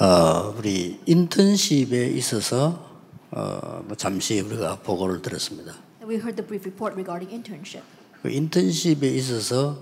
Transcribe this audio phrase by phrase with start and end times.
[0.00, 2.86] 어, 우리 인턴십에 있어서
[3.32, 5.74] 어, 뭐 잠시 우리가 보고를 들었습니다.
[6.02, 7.82] We heard the brief report regarding internship.
[8.22, 9.76] 그 인턴십에 있어서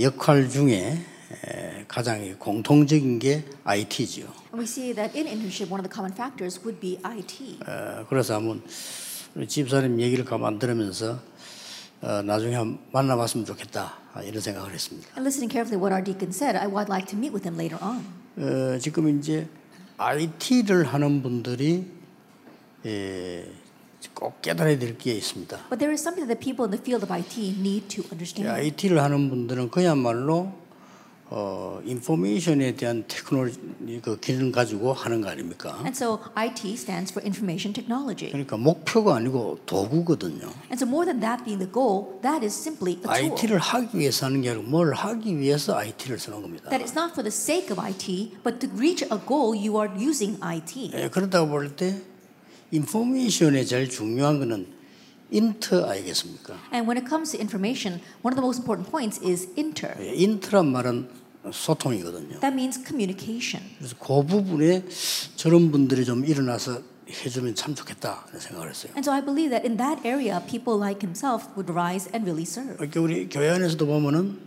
[0.00, 0.98] 역할 중에
[1.46, 4.22] 에, 가장 공통적인 게 IT죠.
[4.50, 7.60] And we see that in internship, one of the common factors would be IT.
[7.64, 8.64] 어, 그래서 한번
[9.46, 11.20] 집사님 얘기를 가만 들으면서
[12.00, 15.06] 어, 나중에 한번 만나봤으면 좋겠다 아, 이런 생각을 했습니다.
[15.14, 17.78] And listening carefully what our deacon said, I would like to meet with him later
[17.80, 18.21] on.
[18.36, 19.46] 어, 지금 이제
[19.98, 21.86] IT를 하는 분들이
[22.86, 23.46] 예,
[24.14, 25.56] 꼭 깨달아야 될 게 있습니다.
[25.68, 28.48] But there is something that people in the field of IT need to understand.
[28.48, 30.52] IT를 하는 분들은 그야말로
[31.34, 33.58] 어, 인포메이션에 대한 테크놀로지
[34.02, 35.74] 그 기능 가지고 하는 거 아닙니까?
[35.80, 38.30] And so IT stands for information technology.
[38.30, 40.52] 그러니까 목표가 아니고 도구거든요.
[40.68, 43.32] And so more than that being the goal, that is simply a tool.
[43.32, 46.68] IT를 하기 위해서 하는 게 아니고 뭘 하기 위해서 IT를 쓰는 겁니다.
[46.68, 49.88] That is not for the sake of IT, but to reach a goal, you are
[49.96, 50.90] using IT.
[50.92, 51.96] 예, 그렇다고 볼때
[52.72, 54.66] 인포메이션에 제일 중요한 거는
[55.30, 56.52] 인터 아니겠습니까?
[56.74, 59.96] And when it comes to information, one of the most important points is inter.
[59.98, 62.40] 예, 인터란 말은 소통이거든요.
[62.40, 63.64] That means communication.
[63.78, 64.84] 그래서 그 부분에
[65.36, 68.92] 저런 분들이 좀 일어나서 해주면 참 좋겠다 이런 생각을 했어요.
[68.94, 72.46] And so I believe that in that area, people like himself would rise and really
[72.46, 72.76] serve.
[72.80, 74.38] 이렇게 우리 교회 안에서도 보면은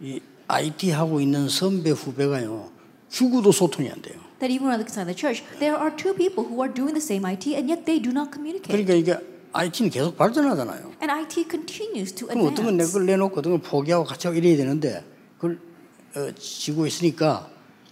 [0.00, 2.70] 이 IT 하고 있는 선배 후배가요
[3.10, 4.18] 죽어도 소통이 안 돼요.
[4.38, 7.52] That even inside the church, there are two people who are doing the same IT
[7.54, 8.70] and yet they do not communicate.
[8.72, 9.18] 그러니까 이게
[9.52, 10.94] IT는 계속 발전하잖아요.
[11.02, 12.92] And IT continues to 그럼 어떤 건내 advance.
[12.94, 15.04] 걸 내놓고 어떤 걸 포기하고 같이 하고 이래야 되는데
[15.36, 15.69] 그걸 어,
[16.38, 17.48] 지고 있으니까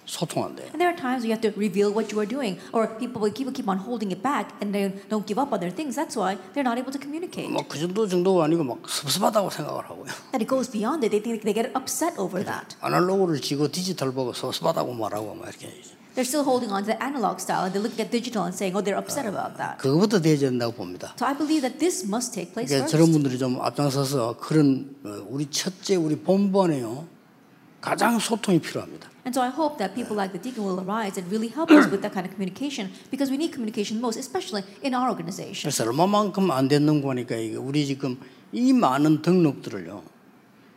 [0.09, 0.67] 소통 안 돼요.
[0.73, 3.31] And there are times you have to reveal what you are doing, or people will
[3.31, 5.95] keep, keep on holding it back and they don't give up on their things.
[5.95, 7.53] That's why they're not able to communicate.
[7.53, 10.09] 뭐그 정도 정도가 아니고 막 섭섭하다고 생각을 하고요.
[10.33, 11.13] That it goes beyond it.
[11.13, 12.77] They think they get upset over that.
[12.81, 15.69] 아날로그를 지고 디지털 보고 섭섭하다고 말하고 막 이렇게
[16.17, 18.75] They're still holding on to the analog style and they look at digital and saying,
[18.75, 19.79] oh, they're upset about that.
[19.79, 21.15] 그거부터 돼야 된다고 봅니다.
[21.21, 22.97] So I believe that this must take place 그러니까 first.
[22.97, 27.07] 저런 분들이 좀 앞장서서 그런 어, 우리 첫째 우리 본부 안에요
[27.81, 29.09] 가장 소통이 필요합니다.
[29.25, 31.87] And so I hope that people like the deacon will arise and really help us
[31.91, 35.69] with that kind of communication because we need communication most, especially in our organization.
[35.69, 38.19] 그래서 얼마만큼 안 됐는 거니까 이게 우리 지금
[38.53, 40.03] 이 많은 등록들을요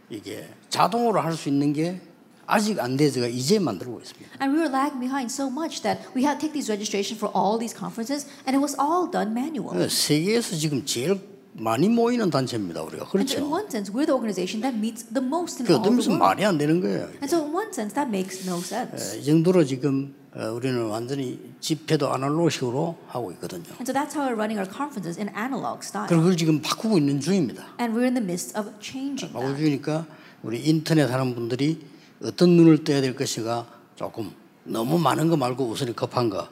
[0.10, 2.02] 이게 자동으로 할 수 있는 게
[2.46, 4.30] 아직 안 돼서가 이제 만들고 있습니다.
[4.44, 7.32] And we were lagging behind so much that we had to take these registrations for
[7.32, 9.88] all these conferences and it was all done manually.
[9.88, 11.16] 세계에서 지금 제일
[11.54, 13.52] 많이 모이는 단체입니다 우리가 And so in 그렇죠.
[13.52, 16.18] one sense, we're the organization that meets the most in 그 all the world.
[16.18, 17.12] 말이 안 되는 거예요.
[17.20, 19.20] And so in one sense, that makes no sense.
[19.20, 23.68] 이 정도로 지금 어, 우리는 완전히 집회도 아날로그식으로 하고 있거든요.
[23.80, 26.08] And so that's how we're running our conferences in analog style.
[26.08, 27.76] 그걸 지금 바꾸고 있는 중입니다.
[27.80, 29.58] And we're in the midst of changing 바꾸고.
[29.58, 30.08] 중이니까
[30.44, 31.84] 우리 인터넷 하는 분들이
[32.24, 34.32] 어떤 눈을 떠야 될 것인가 조금
[34.64, 36.48] 너무 많은 거 말고 우선이 급한 거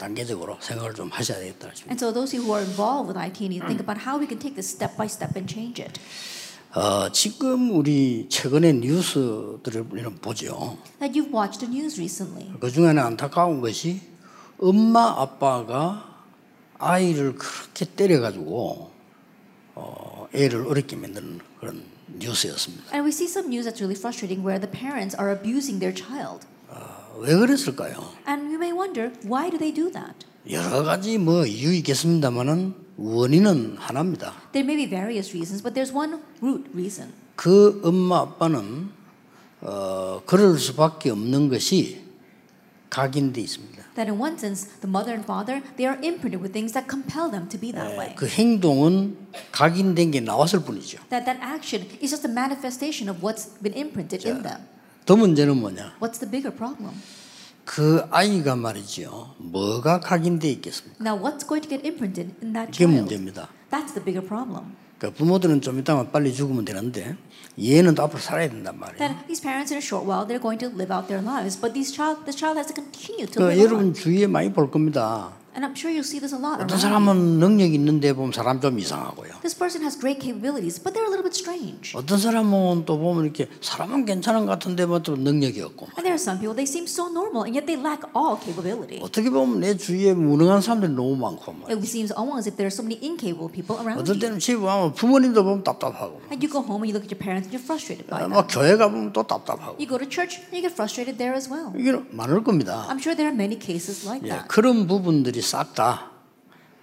[0.00, 1.68] 단계적으로 생각을 좀 하셔야 되겠다.
[1.88, 4.38] And so those who are involved with IT need to think about how we can
[4.40, 6.00] take this step by step and change it.
[6.72, 10.78] 어, 지금 우리 최근에 뉴스들을 우리는 보죠.
[11.00, 12.50] That you've watched the news recently.
[12.58, 14.00] 그 중에는 안타까운 것이
[14.58, 16.24] 엄마 아빠가
[16.78, 18.90] 아이를 그렇게 때려가지고
[19.74, 21.84] 어, 애를 어렵게 만드는 그런
[22.18, 22.94] 뉴스였습니다.
[22.94, 26.46] And we see some news that's really frustrating where the parents are abusing their child.
[27.18, 28.12] 왜 그랬을까요?
[28.26, 30.14] And you may wonder, why do they do that?
[30.50, 34.32] 여러 가지 뭐 이유 있겠습니다만은 원인은 하나입니다.
[34.52, 37.12] There may be various reasons, but there's one root reason.
[37.36, 38.90] 그 엄마 아빠는
[39.62, 42.02] 어, 그럴 수밖에 없는 것이
[42.88, 43.82] 각인돼 있습니다.
[43.94, 47.30] That in one sense, the mother and father, they are imprinted with things that compel
[47.30, 48.14] them to be that way.
[48.16, 49.16] 그 행동은
[49.52, 50.98] 각인된 게 나왔을 뿐이죠.
[51.10, 54.64] That that action is just a manifestation of what's been imprinted in them.
[55.06, 55.94] 더 문제는 뭐냐?
[56.00, 56.94] What's the bigger problem?
[57.64, 59.34] 그 아이가 말이죠.
[59.38, 60.96] 뭐가 각인돼 있겠습니까?
[61.00, 63.00] Now, what's going to get imprinted in that 그게 child?
[63.00, 63.48] 문제입니다.
[63.70, 64.74] That's the bigger problem.
[64.98, 67.16] 그러니까 부모들은 좀 이따가 빨리 죽으면 되는데
[67.62, 68.98] 얘는 또 앞으로 살아야 된단 말이에요.
[68.98, 71.72] That these parents in a short while they're going to live out their lives, but
[71.72, 73.64] these child, this child has to continue to 그 live on.
[73.64, 75.32] 여러분 주위에 많이 볼 겁니다.
[75.54, 76.62] And I'm sure you'll see this a lot.
[76.62, 76.78] 어떤 you.
[76.78, 79.42] 사람은 능력이 있는데 보면 사람 좀 이상하고요.
[79.42, 81.90] This person has great capabilities, but they're a little bit strange.
[81.98, 86.22] 어떤 사람은 또 보면 이렇게 사람은 괜찮은 것 같은데 뭐또 능력이 없고 And there are
[86.22, 89.02] some people they seem so normal, and yet they lack all capability.
[89.02, 91.66] 어떻게 보면 내 주위에 무능한 사람들이 너무 많고 뭐.
[91.68, 94.20] It seems almost as if there are so many incapable people around 어떨 you.
[94.22, 97.18] 때는 집에 와면 부모님도 보면 답답하고 And you go home and you look at your
[97.18, 98.54] parents and you're frustrated by 막 that.
[98.54, 101.74] 교회 가보면 또 답답하고 You go to church and you get frustrated there as well.
[101.74, 102.86] 이게 많을 겁니다.
[102.86, 104.46] I'm sure there are many cases like 예, that.
[104.46, 106.10] 그런 부분들이 싹다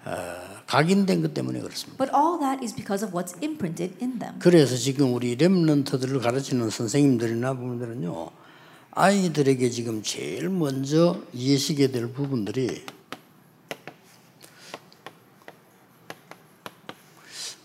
[0.06, 1.98] 어, 각인된 것 때문에 그렇습니다.
[1.98, 4.40] But all that is because of what's imprinted in them.
[4.40, 8.30] 그래서 지금 우리 렘넌트들을 가르치는 선생님들이나 부모들은요
[8.92, 12.84] 아이들에게 지금 제일 먼저 이해시켜야 될 부분들이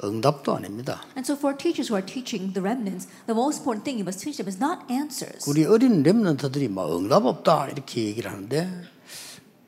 [0.05, 1.01] 응답도 아닙니다.
[1.17, 4.21] And so for teachers who are teaching the remnants, the most important thing you must
[4.21, 5.49] teach them is not answers.
[5.49, 8.92] 우리 어린 렘넌트들이 막 응답 없다 이렇게 얘기를 하는데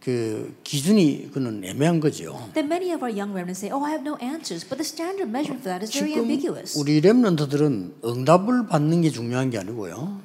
[0.04, 2.50] 그 기준이 그는 애매한 거죠.
[2.52, 5.30] Then many of our young remnants say, "Oh, I have no answers," but the standard
[5.30, 6.78] measure for that is very ambiguous.
[6.78, 10.20] 우리 렘넌트들은 응답을 받는 게 중요한 게 아니고요.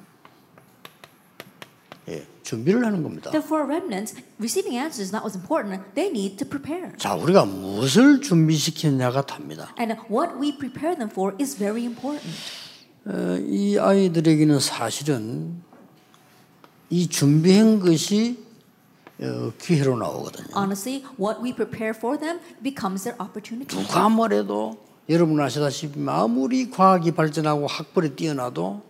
[2.09, 3.31] 예, 준비를 하는 겁니다.
[3.31, 5.87] Therefore, remnants receiving answers is not what's important.
[5.95, 6.91] They need to prepare.
[6.97, 9.73] 자, 우리가 무엇을 준비시켰냐가 답니다.
[9.79, 12.27] And what we prepare them for is very important.
[13.05, 15.61] 어, 이 아이들에게는 사실은
[16.89, 18.48] 이 준비한 것이 어,
[19.57, 20.47] 기회로 나오거든요.
[20.55, 23.67] Honestly, what we prepare for them becomes their opportunity.
[23.67, 24.77] 누가 뭐래도
[25.09, 28.81] 여러분 아시다시피 아무리 과학이 발전하고 학벌이 뛰어나도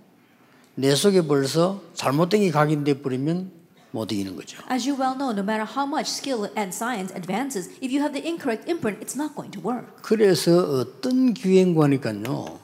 [0.76, 3.52] 내 속에 벌써 잘못된 게 각인돼 버리면
[3.92, 4.62] 못 이기는 거죠.
[4.72, 8.14] As you well know, no matter how much skill and science advances, if you have
[8.14, 10.02] the incorrect imprint, it's not going to work.
[10.04, 12.60] 그래서 어떤 기회인가니까요.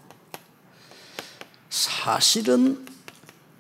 [1.70, 2.86] 사실은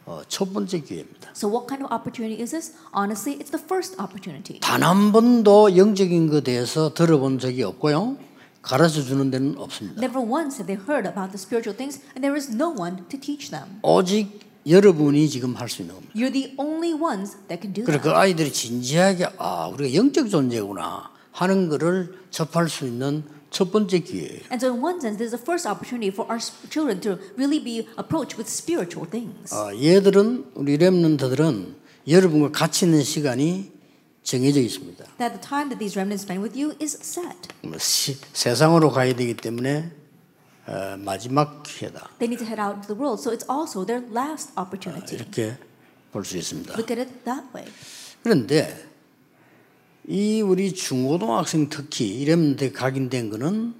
[0.06, 1.15] 어, 첫 번째 기회입니다.
[1.36, 2.72] So, what kind of opportunity is this?
[2.94, 4.62] Honestly, it's the first opportunity.
[4.62, 8.16] 단 한 번도 영적인 것에 대해서 들어본 적이 없고요.
[8.62, 10.00] 가르쳐 주는 데는 없습니다.
[10.02, 13.20] Never once have they heard about the spiritual things, and there is no one to
[13.20, 13.80] teach them.
[13.84, 16.14] 오직 여러분이 지금 할 수 있는 겁니다.
[16.16, 18.16] You're the only ones that can do 그래 그 that.
[18.16, 24.40] 아이들이 진지하게 아 우리가 영적 존재구나 하는 것을 접할 수 있는 첫 번째 기회예요.
[24.52, 26.40] And so, in one sense, this is the first opportunity for our
[26.70, 29.54] children to really be approached with spiritual things.
[29.54, 31.76] 아, 얘들은 우리 렘넌트들은
[32.08, 33.72] 여러분과 같이 있는 시간이
[34.24, 35.06] 정해져 있습니다.
[35.18, 37.50] That the time that these remnants spend with you is set.
[37.62, 39.92] 뭐 시- 세상으로 가야 되기 때문에
[40.68, 44.02] 어, 마지막 기회다 They need to head out into the world, so it's also their
[44.12, 45.16] last opportunity.
[45.16, 45.58] 이렇게
[46.12, 46.74] 볼 수 있습니다.
[46.74, 47.70] Look at it that way.
[48.24, 48.74] 그런데
[50.08, 53.74] 이 우리 중고등학생 특히 이랬는데 각인된 거는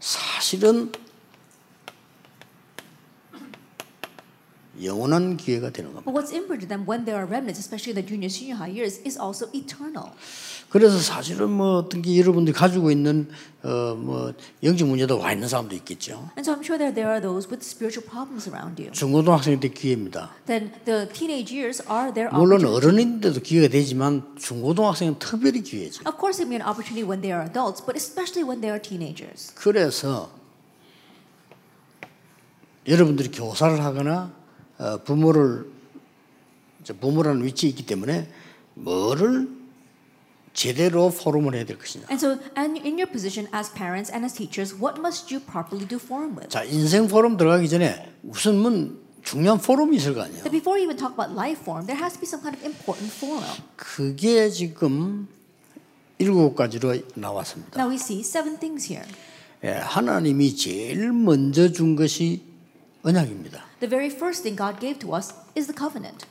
[0.00, 0.90] 사실은
[4.82, 6.04] 영원한 기회가 되는 겁니다.
[6.04, 9.00] But what's important to them when there are remnants, especially the junior, senior high years,
[9.04, 10.12] is also eternal.
[10.70, 13.28] 그래서 사실은 뭐 어떤 게 여러분들이 가지고 있는
[13.64, 14.32] 어뭐
[14.62, 16.30] 영적 문제도 와 있는 사람도 있겠죠.
[16.38, 18.92] And so I'm sure that there are those with spiritual problems around you.
[18.92, 20.30] 중고등학생 때 기회입니다.
[20.46, 22.64] Then the teenage years are their 물론.
[22.64, 26.06] 어른인데도 기회가 되지만 중고등학생은 특별히 기회죠.
[26.06, 28.70] Of course, it may be an opportunity when they are adults, but especially when they
[28.70, 29.52] are teenagers.
[29.56, 30.30] 그래서
[32.86, 34.39] 여러분들이 교사를 하거나 어,
[35.04, 35.66] 부모를
[37.00, 38.28] 부모라는 위치에 있기 때문에
[38.74, 39.48] 뭐를
[40.52, 42.06] 제대로 포럼을 해야 될 것이냐.
[42.10, 45.86] And so, and in your position as parents and as teachers, what must you properly
[45.86, 46.48] do forum with?
[46.48, 48.70] 자 인생 포럼 들어가기 전에 우선 뭐
[49.22, 50.42] 중요한 포럼이 있을 거 아니에요.
[50.42, 52.64] But before you even talk about life forum, there has to be some kind of
[52.66, 53.46] important forum.
[53.76, 55.28] 그게 지금
[56.18, 57.78] 일곱 가지로 나왔습니다.
[57.78, 59.06] Now we see seven things here.
[59.62, 62.49] 예, 하나님이 제일 먼저 준 것이
[63.02, 63.64] 언약입니다.
[63.80, 66.26] The very first thing God gave to us is the covenant.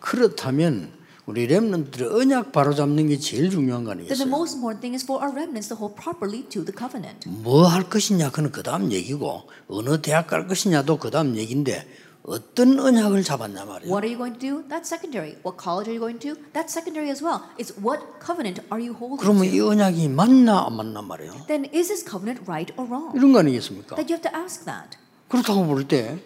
[0.00, 0.92] 그렇다면
[1.26, 4.28] 우리 렘넌트들 언약 바로 잡는 게 제일 중요한 거 Then the 아니겠어요?
[4.28, 7.28] most important thing is for our remnants to hold properly to the covenant.
[7.28, 11.86] 뭐 할 것이냐 그는 그 다음 얘기고 어느 대학 갈 것이냐도 그 다음 얘기인데
[12.24, 13.90] 어떤 언약을 잡았냐 말이에요.
[13.90, 14.62] What are you going to do?
[14.68, 15.34] That's secondary.
[15.42, 16.34] What college are you going to?
[16.54, 17.42] That's secondary as well.
[17.58, 19.50] It's what covenant are you holding 그러면 to?
[19.50, 21.46] 이 언약이 맞나 안 맞나 말이에요.
[21.46, 23.10] Then is this covenant right or wrong?
[23.14, 23.94] 이런 거 아니겠습니까?
[23.96, 24.98] That you have to ask that.
[25.32, 26.18] 그렇다고 볼 때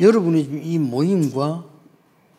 [0.00, 1.64] 여러분이 이 모임과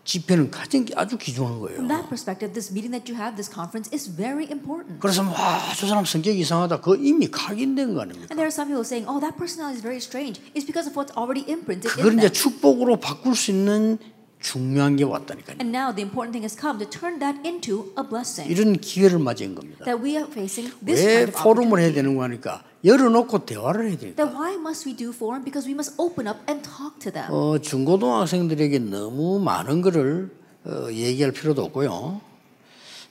[0.04, 1.76] 집회는 가장 아주 귀중한 거예요.
[1.78, 4.98] From that perspective, this meeting that you have, this conference, is very important.
[5.00, 6.82] 그래서 와저 사람 성격이 이상하다.
[6.82, 8.34] 그거 이미 각인된 거 아닙니까?
[8.34, 10.98] And there are some people saying, "Oh, that personality is very strange." It's because of
[10.98, 12.34] what's already imprinted 그걸 in 이제 them.
[12.34, 14.00] 축복으로 바꿀 수 있는
[14.40, 15.58] 중요한 게 왔다니까요.
[15.60, 18.50] And now the important thing has come to turn that into a blessing.
[18.50, 19.84] 이런 기회를 맞이한 겁니다.
[19.86, 21.92] That we are facing this 왜 kind of 포럼을 해야.
[21.92, 24.16] 되는 거 하니까 열어놓고 대화를 해야 되니까.
[24.16, 25.44] Then why must we do forum?
[25.44, 27.28] Because we must open up and talk to them.
[27.32, 30.32] 어, 중고등학생들에게 너무 많은 거를
[30.66, 32.22] 어, 얘기할 필요도 없고요.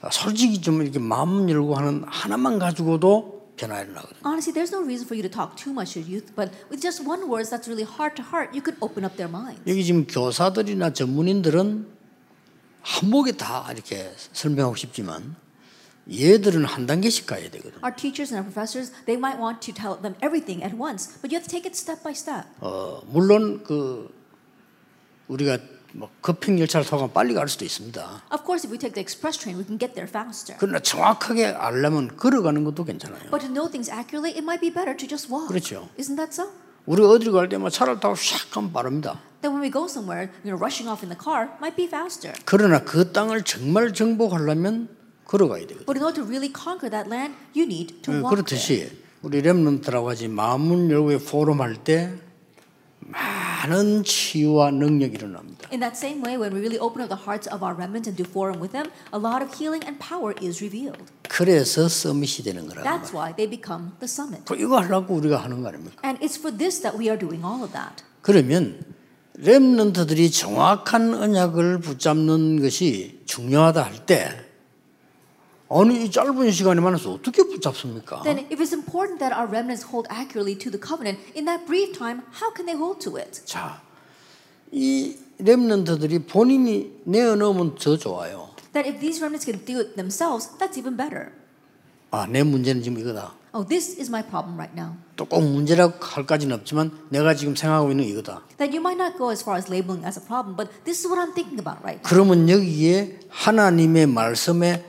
[0.00, 4.22] 아, 솔직히 좀 이렇게 마음 열고 하는 하나만 가지고도 일어나거든요.
[4.24, 7.02] Honestly, there's no reason for you to talk too much to youth, but with just
[7.02, 9.60] one words that's really heart to heart, you could open up their minds.
[9.66, 11.86] 여기 지금 교사들이나 전문인들은
[12.82, 15.36] 한목에 다 이렇게 설명하고 싶지만
[16.10, 17.80] 얘들은 한 단계씩 가야 되거든요.
[17.84, 21.30] Our teachers and our professors, they might want to tell them everything at once, but
[21.30, 22.48] you have to take it step by step.
[22.60, 24.08] 어, 물론 그
[25.28, 25.58] 우리가
[25.92, 28.23] 뭐 급행 열차를 타고 빨리 갈 수도 있습니다.
[28.33, 30.57] Of course, if we take the express train, we can get there faster.
[30.61, 33.30] 그러나 정확하게 알려면 걸어가는 것도 괜찮아요.
[33.30, 35.49] But to know things accurately, it might be better to just walk.
[35.49, 35.88] 그렇죠.
[35.99, 36.50] Isn't that so?
[36.87, 39.21] 우리가 어디를 갈 때만 차를 타고 샥 하면 빠릅니다.
[39.40, 42.33] Then when we go somewhere, you know, rushing off in the car might be faster.
[42.45, 44.88] 그러나 그 땅을 정말 정복하려면
[45.25, 45.85] 걸어가야 되거든요.
[45.87, 48.30] But in order to really conquer that land, you need to 예, walk.
[48.35, 48.90] 그렇듯이
[49.23, 52.14] 우리 렘넌트라고 하지 마문 열고의 포럼 할때
[53.08, 55.68] 많은 치유와 능력이 일어납니다.
[55.72, 58.16] In that same way, when we really open up the hearts of our remnant and
[58.16, 61.02] do forum with them, a lot of healing and power is revealed.
[61.28, 62.82] 그래서 서밋이 되는 거라.
[62.84, 64.44] That's why they become the summit.
[64.54, 65.96] 이거 하려고 우리가 하는 거 아닙니까?
[66.04, 68.04] And it's for this that we are doing all of that.
[68.22, 68.80] 그러면
[69.38, 74.48] 렘넌트들이 정확한 언약을 붙잡는 것이 중요하다 할 때
[75.70, 78.22] 아니 이 짧은 시간에 만나서 어떻게 붙잡습니까?
[78.22, 81.92] Then, if it's important that our remnants hold accurately to the covenant, in that brief
[81.92, 83.44] time, how can they hold to it?
[83.44, 83.82] 자,
[84.72, 88.48] 이 렘넌트들이 본인이 내어놓으면 더 좋아요.
[88.72, 91.32] That if these remnants can do it themselves, that's even better.
[92.10, 93.34] 아, 내 문제는 지금 이거다.
[93.52, 94.96] Oh, this is my problem right now.
[95.16, 98.42] 또꼭 문제라고 할 까지는 없지만 내가 지금 생각하고 있는 이거다.
[98.58, 101.08] That you might not go as far as labeling as a problem, but this is
[101.08, 102.00] what I'm thinking about right.
[102.04, 104.88] 그러면 여기에 하나님의 말씀에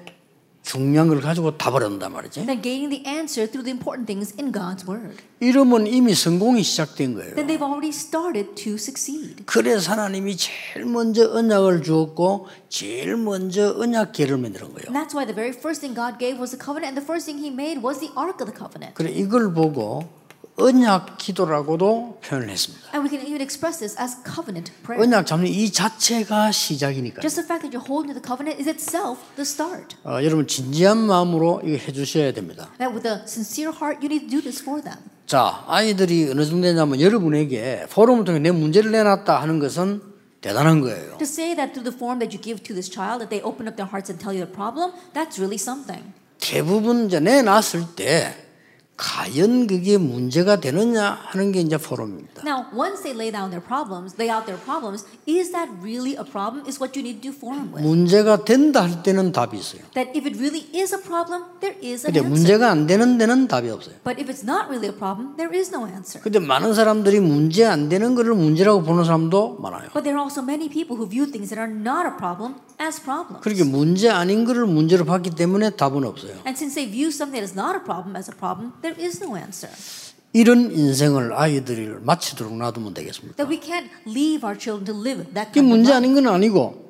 [0.69, 2.45] 중요한 걸 가지고 답을 한단 말이지.
[2.45, 5.17] Then gaining the answer through the important things in God's word.
[5.39, 7.33] 이러면 이미 성공이 시작된 거예요.
[7.33, 9.45] Then they've already started to succeed.
[9.47, 14.93] 그래서 하나님이 제일 먼저 언약을 주었고 제일 먼저 언약계를 만드는 거예요.
[14.93, 17.41] That's why the very first thing God gave was the covenant, and the first thing
[17.41, 18.93] He made was the Ark of the Covenant.
[18.93, 20.18] 그래 이걸 보고
[20.59, 22.89] 언약 기도라고도 표현을 했습니다.
[22.93, 25.01] And we can even express this as covenant prayer.
[25.01, 27.21] 언약 잡는 이 자체가 시작이니까.
[27.21, 29.95] Just the fact that you're holding to the covenant is itself the start.
[30.03, 32.69] 어, 여러분 진지한 마음으로 이거 해주셔야 됩니다.
[32.77, 34.99] That with a sincere heart, you need to do this for them.
[35.25, 40.01] 자 아이들이 어느 정도 되냐면 여러분에게 포럼을 통해 내 문제를 내놨다 하는 것은
[40.41, 41.17] 대단한 거예요.
[41.17, 43.67] To say that through the form that you give to this child, that they open
[43.67, 46.13] up their hearts and tell you the problem, that's really something.
[46.39, 48.48] 대부분 이제 내놨을 때
[48.99, 52.43] 과연 그게 문제가 되느냐 하는 게 이제 포럼입니다.
[52.43, 56.27] Now, once they lay down their problems, lay out their problems, is that really a
[56.27, 56.67] problem?
[56.67, 57.79] Is what you need to do for them with.
[57.79, 59.87] 문제가 된다 할 때는 답이 있어요.
[59.95, 62.27] That if it really is a problem, there is an 근데 answer.
[62.27, 63.95] 문제가 안 되는 데는 답이 없어요.
[64.03, 66.19] But if it's not really a problem, there is no answer.
[66.19, 69.95] 근데 많은 사람들이 문제 안 되는 거를 문제라고 보는 사람도 많아요.
[69.95, 72.99] But there are also many people who view things that are not a problem as
[72.99, 73.39] problems.
[73.47, 76.35] 그렇게 문제 아닌 거를 문제로 봤기 때문에 답은 없어요.
[76.43, 79.23] And since they view something that is not a problem as a problem, there is
[79.23, 79.69] no answer.
[80.33, 83.35] 이런 인생을 아이들을 마치도록 놔두면 되겠습니까?
[83.37, 85.97] That we can't leave our children to live that kind of 문제 life.
[85.97, 86.89] 아닌 건 아니고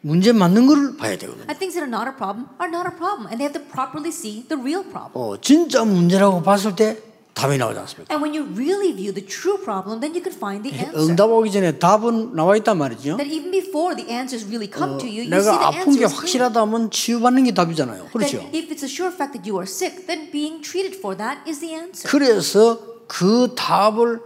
[0.00, 1.44] 문제 맞는 거를 봐야 되거든요.
[1.44, 3.60] And things that are not a problem are not a problem, and they have to
[3.68, 5.12] properly see the real problem.
[5.12, 6.96] 어, 진짜 문제라고 봤을 때
[7.40, 8.12] 답이 나오지 않습니까?
[8.12, 11.00] And when you really view the true problem, then you can find the answer.
[11.00, 13.16] 응답 오기 전에 답은 나와 있단 말이죠.
[13.16, 16.04] That even before the answers really come to you, you see 내가 the 아픈 게
[16.04, 16.12] answers.
[16.12, 16.16] here.
[16.20, 18.08] 확실하다면 치유받는 게 답이잖아요.
[18.12, 18.38] 그렇죠?
[18.44, 21.40] That if it's a sure fact that you are sick, then being treated for that
[21.48, 22.04] is the answer.
[22.10, 24.20] 그래서 그 답을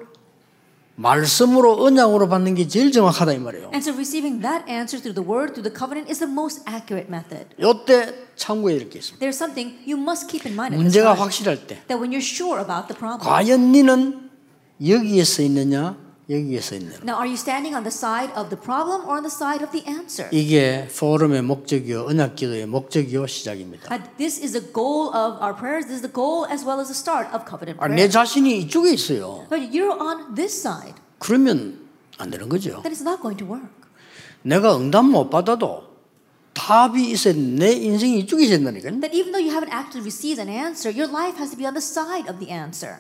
[0.97, 3.71] 말씀으로 언약으로 받는 게 제일 정확하다 이 말이에요.
[3.75, 7.09] And so receiving that answer through the word, through the covenant, is the most accurate
[7.11, 7.47] method.
[7.61, 9.19] 요때 참고해 이렇게 있습니다.
[9.19, 12.87] There's something you must keep in mind 문제가 확실할 때 that when you're sure about
[12.87, 13.27] the problem.
[13.27, 14.31] 과연 니는
[14.87, 15.97] 여기에 서 있느냐
[16.29, 19.25] 여기에 서 있느냐 Now, are you standing on the side of the problem or on
[19.25, 20.29] the side of the answer?
[20.33, 23.93] 이게 포럼의 목적이요 언약 기도의 목적이요 시작입니다.
[23.93, 25.85] And this is the goal of our prayers.
[25.85, 27.95] This is the goal as well as the start of covenant 아, prayer.
[27.95, 29.45] 내 자신이 이쪽에 있어요.
[29.51, 30.97] But you're on this side.
[31.19, 31.85] 그러면
[32.17, 32.81] 안 되는 거죠.
[32.81, 33.69] Then it's not going to work.
[34.43, 35.85] 내가 응답 못 받아도
[36.55, 39.01] 답이 있어야 내 인생이 이쪽에 있어야 된다니까요.
[39.01, 41.75] That even though you haven't actually received an answer, your life has to be on
[41.77, 42.97] the side of the answer.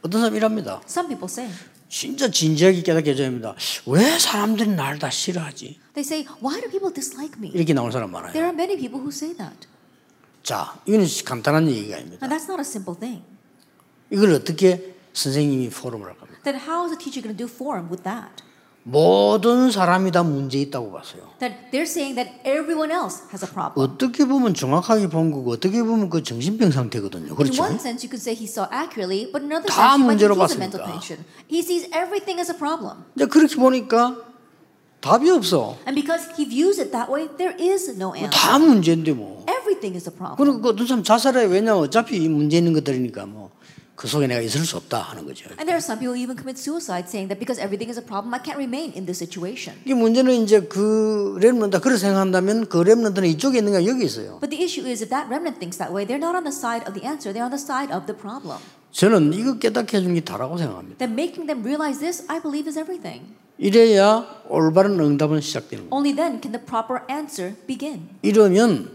[0.00, 0.80] 어떤 사람 이랍니다.
[0.88, 1.50] Some people say,
[1.88, 3.54] 진짜 진지하게 깨닫게 합니다.
[3.86, 5.80] 왜 사람들이 날다 싫어하지?
[5.94, 7.48] they say, why do people dislike me?
[7.48, 8.32] 이렇게 나오는 사람 많아요.
[8.32, 9.66] There are many people who say that.
[10.42, 12.24] 자, 이거는 간단한 얘기가 아닙니다.
[12.24, 13.24] And that's not a simple thing.
[14.10, 16.40] 이걸 어떻게 선생님이 포럼을 할 겁니까?
[16.44, 18.44] Then how is a teacher going to do forum with that?
[18.90, 21.28] 모든 사람이 다 문제 있다고 봤어요.
[21.40, 23.76] That they're saying that everyone else has a problem.
[23.76, 27.28] 어떻게 보면 정확하게 본 거고 어떻게 보면 그 정신병 상태거든요.
[27.28, 27.62] In 그렇죠?
[27.62, 30.48] one sense, you could say he saw accurately, but in another 다 sense, 문제로 think
[30.48, 31.20] he's a mental patient.
[31.46, 33.04] He sees everything as a problem.
[33.12, 34.16] 근데 그렇게 보니까
[35.00, 35.76] 답이 없어.
[35.86, 38.32] And because he views it that way, there is no answer.
[38.32, 39.44] 다 문제인데 뭐.
[39.46, 40.40] Everything is a problem.
[40.40, 43.52] 그리고 그 사람 자살해 왜냐면 어차피 이 문제 있는 것들이니까 뭐
[43.98, 45.50] 그 속에 내가 있을 수 없다 하는 거죠.
[45.58, 48.06] And there are some people who even commit suicide saying that because everything is a
[48.06, 49.74] problem, I can't remain in this situation.
[49.84, 54.38] 이 문제는 이제 그 렘넌트 그렇게 생각한다면 그 렘넌트는 이쪽에 있는 게 여기 있어요.
[54.38, 56.86] But the issue is if that remnant thinks that way, they're not on the side
[56.86, 58.62] of the answer, they're on the side of the problem.
[58.94, 61.02] 저는 이거 깨닫게 해준 게 다라고 생각합니다.
[61.02, 63.34] Then making them realize this, I believe, is everything.
[63.58, 65.98] 이래야 올바른 응답은 시작되는 거예요.
[65.98, 68.06] Only then can the proper answer begin.
[68.22, 68.94] 이러면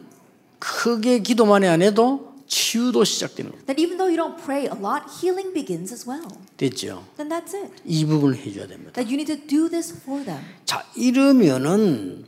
[0.60, 5.10] 크게 기도만이 안 해도 치유도 시작되는 거 That even though you don't pray a lot,
[5.19, 6.27] healing begins as well.
[6.57, 7.03] 됐죠?
[7.17, 7.74] Then that's it.
[7.83, 8.93] 이 부분을 해줘야 됩니다.
[8.93, 10.43] That you need to do this for them.
[10.65, 12.25] 자 이러면은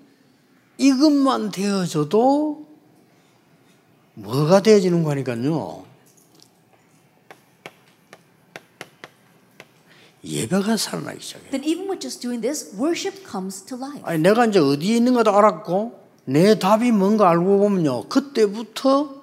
[0.80, 2.66] 이것만 되어져도
[4.16, 5.86] 뭐가 되어지는 거니까요.
[10.24, 11.52] 예배가 살아나기 시작해요.
[11.52, 14.02] Then even with just doing this, worship comes to life.
[14.04, 19.15] 아니 내가 이제 어디에 있는가도 알았고 내 답이 뭔가 알고 보면요 그때부터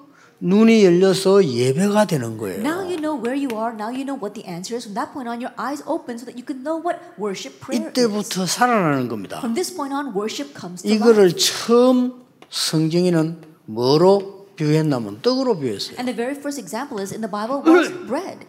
[0.43, 2.59] 눈이 열려서 예배가 되는 거예요.
[2.59, 3.71] Now you know where you are.
[3.71, 4.83] Now you know what the answer is.
[4.83, 7.87] From that point on, your eyes open so that you can know what worship prayer
[7.87, 7.95] is.
[7.95, 9.39] 이때부터 살아나는 겁니다.
[9.39, 10.99] From this point on, worship comes to life.
[10.99, 13.39] 이거를 처음 성경에는
[13.71, 15.95] 뭐로 비유했냐면 떡으로 비유했어요.
[15.95, 18.43] And the very first example is in the Bible was bread.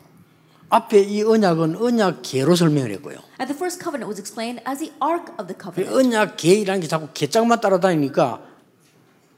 [0.70, 3.22] 앞에 이 언약은 언약 개로 설명을 했고요.
[3.38, 5.94] And the first covenant was explained as the Ark of the 그 Covenant.
[5.94, 8.42] 언약 개이라는 게 자꾸 개짝만 따라다니니까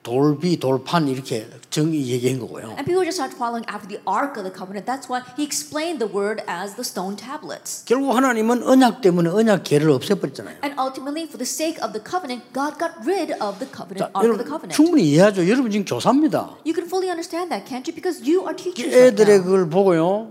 [0.06, 2.78] 돌비, 돌판 이렇게 정의 얘기한 거고요.
[2.78, 4.86] And people just started following after the Ark of the Covenant.
[4.86, 7.82] That's why he explained the word as the stone tablets.
[7.90, 10.62] 결국 하나님은 언약 때문에 언약 개를 없애버렸잖아요.
[10.62, 14.14] And ultimately, for the sake of the covenant, God got rid of the 자, covenant,
[14.14, 14.76] Ark of 여러분 the Covenant.
[14.78, 15.42] 충분히 이해하죠.
[15.50, 16.62] 여러분 지금 교사입니다.
[16.62, 17.90] You can fully understand that, can't you?
[17.90, 19.42] Because you are teachers right 애들의 now.
[19.42, 20.30] 그걸 보고요.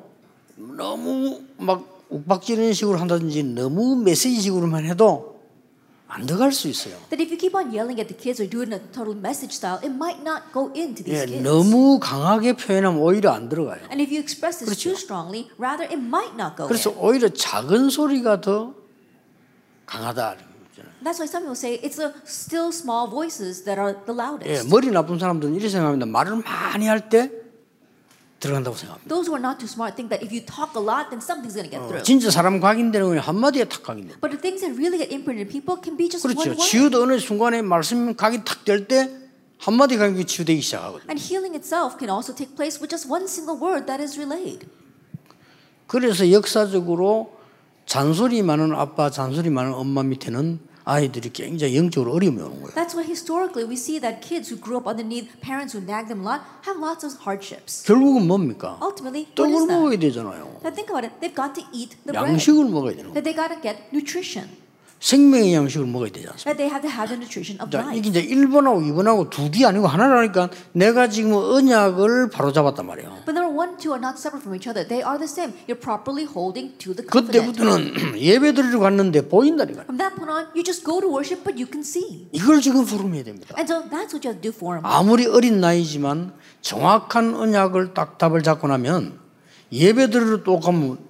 [0.56, 5.35] 너무 막 욱박지르는 식으로 한다든지 너무 메시지식으로만 해도
[6.16, 6.96] 안 들어갈 수 있어요.
[7.12, 9.12] That if you keep on yelling at the kids or do it in a total
[9.14, 11.44] message style, it might not go into 예, these kids.
[11.44, 13.84] 너무 강하게 표현하면 오히려 안 들어가요.
[13.92, 17.00] And if you express this too strongly, rather it might not go 그래서 in.
[17.04, 18.74] 오히려 작은 소리가 더
[19.86, 20.38] 강하다.
[21.04, 24.24] That's why some people say it's the still small voices that are the 예,
[24.64, 24.70] loudest.
[24.70, 26.06] 머리 나쁜 사람들은 이렇게 생각합니다.
[26.08, 27.30] 말을 많이 할 때
[28.46, 29.10] 들어간다고 생각합니다.
[29.10, 31.58] Those who are not too smart think that if you talk a lot, then something's
[31.58, 32.06] going to get through.
[32.06, 34.22] 진짜 사람 각인되는 건 한마디에 탁 각인돼요.
[34.22, 36.54] But the things that really get imprinted in people can be just one 그렇죠.
[36.54, 36.62] word.
[36.62, 39.10] 치유도 어느 순간에 말씀 각이 탁 될 때
[39.58, 41.10] 한마디 각이 치유되기 시작하거든요.
[41.10, 44.68] And healing itself can also take place with just one single word that is relayed.
[45.88, 47.34] 그래서 역사적으로
[47.86, 52.74] 잔소리 많은 아빠, 잔소리 많은 엄마 밑에는 아이들이 굉장히 영적으로 어려움이 오는 거예요.
[52.76, 56.22] That's why historically we see that kids who grew up underneath parents who nag them
[56.22, 57.84] a lot have lots of hardships.
[57.84, 58.78] 결국은 뭡니까?
[58.82, 59.66] Ultimately, 떡을?
[59.66, 60.62] 먹어야 되잖아요.
[60.62, 61.18] Now think about it.
[61.20, 62.30] They've got to eat the bread.
[62.38, 63.18] 양식을 먹어야 되는 거예요.
[63.18, 64.48] That they got to get nutrition.
[65.06, 66.50] 생명의 양식을 먹어야 되지 않습니까?
[66.50, 67.94] That they have to have the nutrition of 자.
[67.94, 73.22] 이게 이제 1번하고 2번하고 둘이 아니고 하나라니까 내가 지금 언약을 바로 잡았단 말이에요.
[73.22, 74.82] But number one, two are not separate from each other.
[74.82, 75.54] They are the same.
[75.70, 77.54] You're properly holding to the covenant.
[77.54, 79.86] 그때부터는 예배 드리러 갔는데 보인다니까.
[79.86, 82.26] From that point on, you just go to worship, but you can see.
[82.34, 83.54] 이걸 지금 포럼해야 됩니다.
[83.62, 84.90] And so that's what you have to do for them.
[84.90, 86.34] 아무리 어린 나이지만
[86.66, 89.22] 정확한 언약을 딱 답을 잡고 나면
[89.70, 91.05] 예배 드리러 또 가면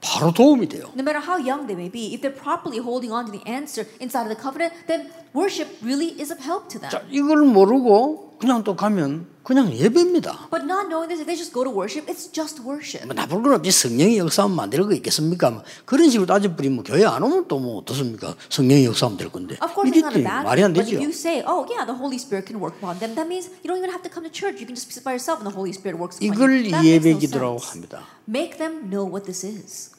[0.00, 0.90] 바로 도움이 돼요.
[0.96, 3.86] No matter how young they may be, if they're properly holding on to the answer
[4.00, 6.90] inside of the covenant, then worship really is of help to them.
[6.90, 10.49] 자, 이걸 모르고 그냥 또 가면 그냥 예배입니다.
[10.51, 13.05] But not knowing this, if they just go to worship, it's just worship.
[13.07, 15.49] 뭐 나쁠 건 없지 성령의 역사하면 만들 거 있겠습니까?
[15.51, 18.35] 뭐 그런 식으로 따져버리면 교회 안 오면 또 뭐 어떻습니까?
[18.49, 20.85] 성령의 역사하면 될 건데 Of course, it's not a 이게 bad 말이 안 thing, but
[20.85, 20.97] 되죠.
[20.97, 23.71] if you say, oh, yeah, the Holy Spirit can work upon them, that means you
[23.71, 24.59] don't even have to come to church.
[24.61, 26.75] You can just sit by yourself and the Holy Spirit works upon 이걸 you.
[26.75, 27.57] No 예배기도라고.
[27.57, 28.05] 합니다.
[28.29, 29.95] Make them know what this is.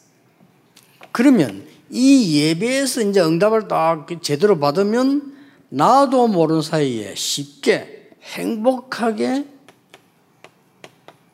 [1.11, 5.35] 그러면 이 예배에서 이제 응답을 딱 제대로 받으면
[5.70, 7.97] 나도 모르는 사이에 쉽게
[8.29, 9.47] 행복하게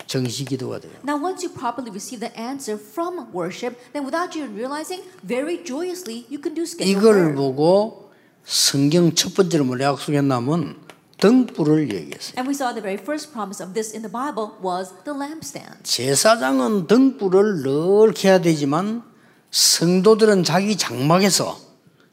[0.07, 0.93] 정시 기도가 돼요.
[1.03, 6.27] Now, once you properly receive the answer from worship, then without you realizing, very joyously,
[6.31, 7.35] you can do scheduled 이걸.
[7.35, 8.11] 보고
[8.45, 10.77] 성경 첫 번째로 뭘 약속했냐면
[11.19, 12.35] 등불을 얘기했어요.
[12.39, 15.83] And we saw the very first promise of this in the Bible was the lampstand.
[15.83, 19.03] 제사장은 등불을 늘 켜야 되지만
[19.51, 21.59] 성도들은 자기 장막에서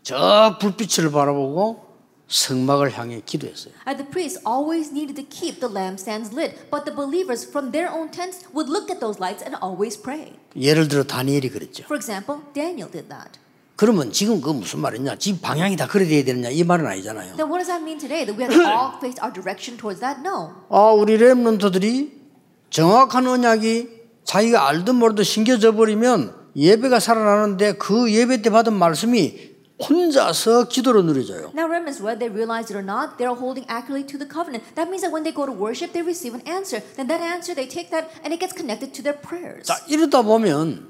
[0.03, 1.90] 저 불빛을 바라보고
[2.31, 3.73] 성막을 향해 기도했어요.
[3.85, 7.91] And the priests always needed to keep the lampstands lit, but the believers from their
[7.91, 10.33] own tents would look at those lights and always pray.
[10.55, 11.83] 예를 들어 다니엘이 그랬죠.
[11.83, 13.37] For example, Daniel did that.
[13.75, 15.17] 그러면 지금 그 무슨 말이냐?
[15.17, 16.49] 지금 방향이 다 그래 돼야 되느냐?
[16.49, 17.35] 이 말은 아니잖아요.
[17.35, 18.25] Then what does that mean today?
[18.25, 20.21] That we have to all face our direction towards that?
[20.21, 20.53] No.
[20.69, 22.21] 아, 우리 렘넌트들이
[22.69, 23.89] 정확한 언약이
[24.23, 29.50] 자기가 알든 모르든 신겨져 버리면 예배가 살아나는데 그 예배 때 받은 말씀이
[29.80, 31.52] 혼자서 기도로 누려져요.
[31.52, 34.64] Now, remnants, whether they realize it or not, they're holding accurately to the covenant.
[34.74, 36.80] That means that when they go to worship, they receive an answer.
[36.96, 39.68] Then that answer, they take that and it gets connected to their prayers.
[39.68, 40.88] 자, 이러다 보면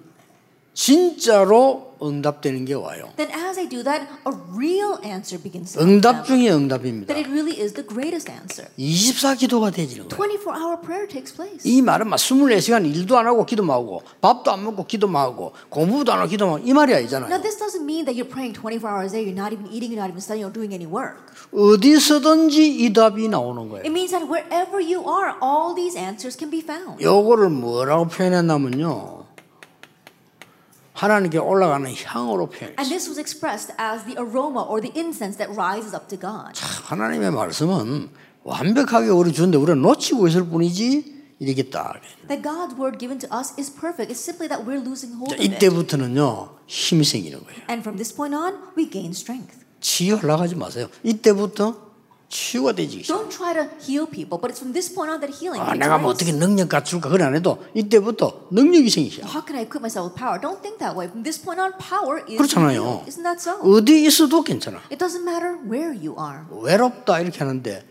[0.74, 3.10] 진짜로 응답되는 게 와요.
[3.16, 6.42] then as I do that, a real answer begins to 응답 come.
[6.42, 7.14] 중에 응답입니다.
[7.14, 8.68] That it really is the greatest answer.
[8.78, 10.18] 24 기도가 되지는 거예요.
[10.18, 11.62] 24 hour prayer takes place.
[11.64, 16.12] 이 말은 막 24시간 일도 안 하고 기도만 하고 밥도 안 먹고 기도만 하고 공부도
[16.12, 17.42] 안 하고 기도만 하고 이 말이 Now, 아니잖아요.
[17.44, 20.02] this doesn't mean that you're praying 24 hours a day, you're not even eating, you're
[20.02, 21.22] not even studying, or doing any work.
[21.54, 23.86] 어디서든지 이 답이 나오는 거예요.
[23.86, 26.98] It means that wherever you are, all these answers can be found.
[27.04, 29.22] 요거를 뭐라고 표현했냐면요.
[31.02, 32.76] 하나님께 올라가는 향으로 표현했어요.
[32.78, 36.54] And this was expressed as the aroma or the incense that rises up to God.
[36.62, 38.10] 하나님의 말씀은
[38.44, 42.00] 완벽하게 우리 주는데 우리가 놓치고 있을 뿐이지 이렇게 딱.
[42.28, 44.14] That God's word given to us is perfect.
[44.14, 45.58] It's simply that we're losing hold 자, of it.
[45.58, 47.62] 이때부터는요 힘이 생기는 거예요.
[47.68, 49.58] And from this point on, we gain strength.
[49.80, 50.86] 치유하려고 하지 마세요.
[51.02, 51.91] 이때부터
[52.32, 53.04] 치유가 되지.
[53.04, 55.98] Don't try to heal people, but it's from this point on that healing 아, 내가
[56.00, 56.12] 뭐.
[56.12, 59.22] 어떻게 능력 갖출까 그래 안 해도 이때부터 능력이 생기죠.
[59.28, 60.40] How can I equip myself with power?
[60.40, 61.12] Don't think that way.
[61.12, 63.04] From this point on, power is 그렇잖아요.
[63.06, 63.60] Isn't that so?
[63.62, 64.80] 어디 있어도 괜찮아.
[64.90, 66.48] It doesn't matter where you are.
[66.50, 67.84] 외롭다 이렇게 하는데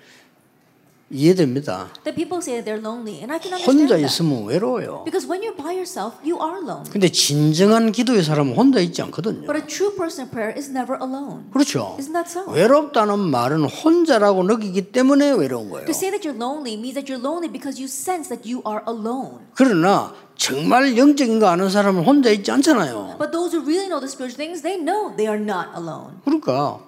[1.10, 1.88] 이해됩니다.
[2.04, 4.06] That people say that they're lonely, and I can understand 혼자 that.
[4.06, 5.02] 있으면 외로워요.
[5.04, 6.84] Because when you're by yourself, you are alone.
[6.90, 9.42] 근데 진정한 기도의 사람은 혼자 있지 않거든요.
[9.46, 11.50] But a true person of prayer is never alone.
[11.52, 11.96] 그렇죠.
[11.98, 12.46] Isn't that so?
[12.52, 15.86] 외롭다는 말은 혼자라고 느끼기 때문에 외로운 거예요.
[15.86, 18.86] To say that you're lonely means that you're lonely because you sense that you are
[18.86, 19.42] alone.
[19.54, 23.16] 그러나 정말 영적인 거 아는 사람은 혼자 있지 않잖아요.
[23.18, 26.22] But those who really know the spiritual things, they know they are not alone.
[26.24, 26.80] 그러니까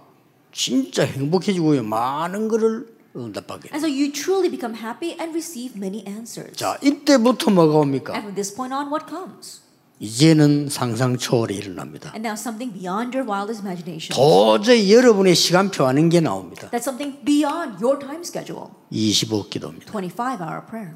[0.53, 1.83] 진짜 행복해지고요.
[1.83, 3.71] 많은 거를 응답하게.
[3.73, 6.57] And so you truly become happy and receive many answers.
[6.57, 8.15] 자, 이때부터 뭐가 옵니까?
[8.15, 9.61] And from this point on, what comes?
[10.01, 12.11] 이제는 상상 초월이 일어납니다.
[12.15, 14.17] And now something beyond your wildest imagination.
[14.17, 16.71] 도저히 여러분의 시간표 아닌 게 나옵니다.
[16.71, 18.71] That's something beyond your time schedule.
[18.91, 19.93] 25 기도입니다.
[19.93, 20.95] 25 hour prayer.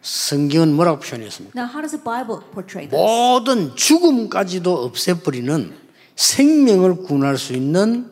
[0.00, 1.58] 성경은 뭐라고 표현했습니까?
[1.58, 2.94] Now, how does the Bible portray this?
[2.94, 5.74] 모든 죽음까지도 없애버리는
[6.14, 8.10] 생명을 구원할 수 있는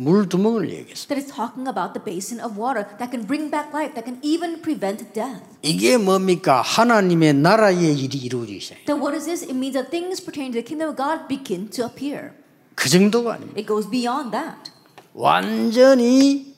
[0.00, 1.08] 물 두멍을 얘기했습니다.
[1.08, 4.16] That is talking about the basin of water that can bring back life, that can
[4.24, 5.44] even prevent death.
[5.60, 6.62] 이게 뭡니까?
[6.62, 8.84] 하나님의 나라의 일이 이루어지기 시작.
[8.86, 9.44] Then what is this?
[9.44, 12.32] It means that things pertaining to the kingdom of God begin to appear.
[12.74, 13.60] 그 정도가 아닙니다.
[13.60, 14.72] It goes beyond that.
[15.12, 16.56] 완전히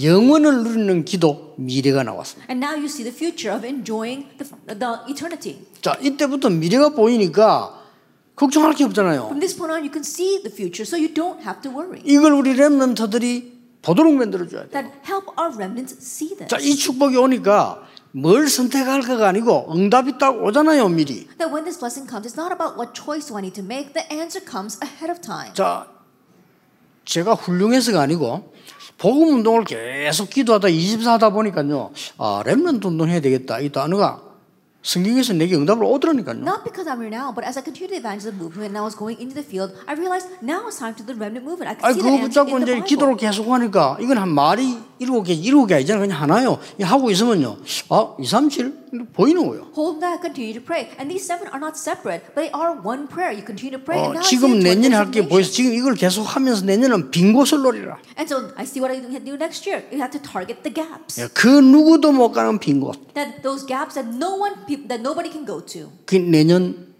[0.00, 2.50] 영원을 누리는 기도 미래가 나왔습니다.
[2.50, 4.48] And now you see the future of enjoying the,
[4.80, 5.60] the eternity.
[5.82, 7.83] 자, 이때부터 미래가 보이니까
[8.36, 9.26] 걱정할 게 없잖아요.
[9.26, 12.02] From this point on, you can see the future, so you don't have to worry.
[12.04, 14.70] 이걸 우리 렘넌트들이 보도록 만들어줘야 돼요.
[14.72, 16.48] That help our remnants see this.
[16.48, 21.26] 자, 이 축복이 오니까 뭘 선택할까가 아니고 응답이 딱 오잖아요, 미리.
[21.38, 23.92] That when this blessing comes, it's not about what choice do I need to make.
[23.92, 25.54] The answer comes ahead of time.
[25.54, 25.86] 자,
[27.04, 28.52] 제가 훌륭해서가 아니고
[28.98, 31.92] 복음 운동을 계속 기도하다 24하다 보니까요.
[32.18, 33.60] 아, 렘넌트 운동 해야 되겠다.
[33.60, 34.22] 이 단어가
[34.84, 36.44] 성경에서 내게 응답을 오더라니까요.
[36.44, 38.92] Not because I'm here now, but as I continue the evangelism movement and I was
[38.92, 41.72] going into the field, I realized now it's time to the remnant movement.
[41.72, 42.84] I could see the answer in the Bible.
[42.84, 46.04] 기도를 계속 하니까 이건 한 말이 일곱 개, 일곱 개 아니잖아요.
[46.04, 46.58] 그냥 하나요.
[46.78, 47.56] 이 하고 있으면요.
[47.88, 49.66] 아, 2, 3, 7 보이는 거예요.
[49.74, 50.90] Hold that, continue to pray.
[50.98, 53.34] And these seven are not separate, but they are one prayer.
[53.34, 53.98] You continue to pray.
[53.98, 55.26] 어, 지금 내년에 할 게.
[55.26, 57.98] 보여서 지금 이걸 계속 하면서 내년은 빈 곳을 노리라.
[58.16, 59.82] And so I see what I can do next year.
[59.90, 61.20] You have to target the gaps.
[61.20, 62.94] 예, 그 누구도 못 가는 빈 곳.
[63.14, 64.54] That those gaps that no one,
[64.88, 65.90] that nobody can go to.
[66.06, 66.94] 그 내년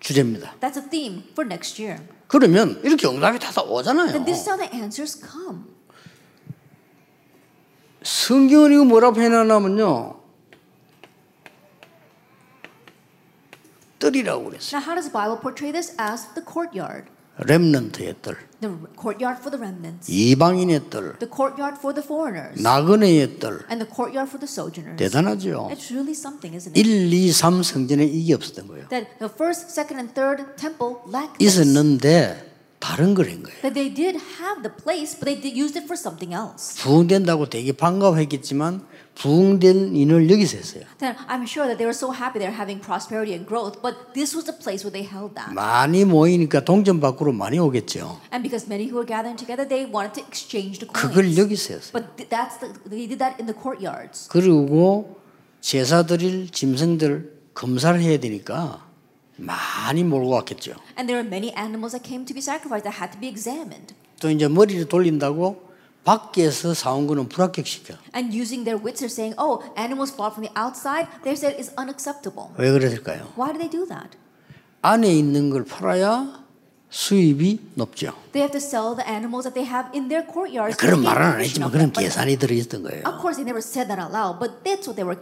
[0.00, 0.54] 주제입니다.
[0.60, 2.00] That's a theme for next year.
[2.28, 4.12] 그러면 이렇게 응답이 다, 다 오잖아요.
[4.12, 5.64] Then this is how the answers come.
[8.02, 10.15] 성경은 이거 뭐라고 해놨냐면요.
[14.10, 14.78] 뜰이라고 그랬어요.
[14.78, 17.10] Now, how does the Bible portray this as the courtyard?
[17.38, 23.36] 렘넌트의 뜰, The courtyard for the remnants, 이방인의 뜰, the courtyard for the foreigners, 나그네의
[23.38, 23.60] 뜰.
[23.68, 24.96] and the courtyard for the sojourners.
[24.96, 25.68] 대단하죠.
[25.70, 26.80] It's really something, isn't it?
[26.80, 28.88] 1, 2, 3 성전에 이게 없었던 거예요.
[28.88, 31.36] That the first, second, and third temple lacked.
[31.44, 32.40] 있었는데
[32.80, 33.60] 다른 걸한 거예요.
[33.60, 36.80] That they did have the place, but they did used it for something else.
[36.80, 38.80] 부흥된다고 되게 반가워했겠지만
[39.16, 40.84] 부흥된 인을 여기서 했어요.
[40.98, 44.36] Then I'm sure that they were so happy they're having prosperity and growth, but this
[44.36, 45.52] was the place where they held that.
[45.54, 48.20] 많이 모이니까 동전 밖으로 많이 오겠죠.
[48.32, 51.40] And because many who were gathering together, they wanted to exchange the 그걸 coins.
[51.40, 51.92] 여기서 했어요.
[51.96, 54.28] But th- that's the, they did that in the courtyards.
[54.28, 55.16] 그리고
[55.60, 58.84] 제사 드릴 짐승들 검사를 해야 되니까
[59.38, 60.72] 많이 몰고 왔겠죠.
[61.00, 63.94] And there were many animals that came to be sacrificed that had to be examined.
[64.20, 65.65] 또 이제 머리를 돌린다고
[66.06, 67.94] 밖에서 사온 거는 불합격시켜.
[68.14, 71.74] And using their wits, they're saying, oh, animals bought from the outside, they said is
[71.76, 72.54] unacceptable.
[72.56, 73.34] 왜 그랬을까요?
[73.36, 74.16] Why do they do that?
[74.82, 76.46] 안에 있는 걸 팔아야
[76.88, 78.14] 수입이 높죠.
[78.30, 80.78] They have to sell the animals that they have in their courtyards.
[80.78, 83.02] 그런 말은 안 했지만 of 그런 계산이 들어있던 거예요.
[83.02, 85.18] Of course, they never said that out loud, but that's what they were.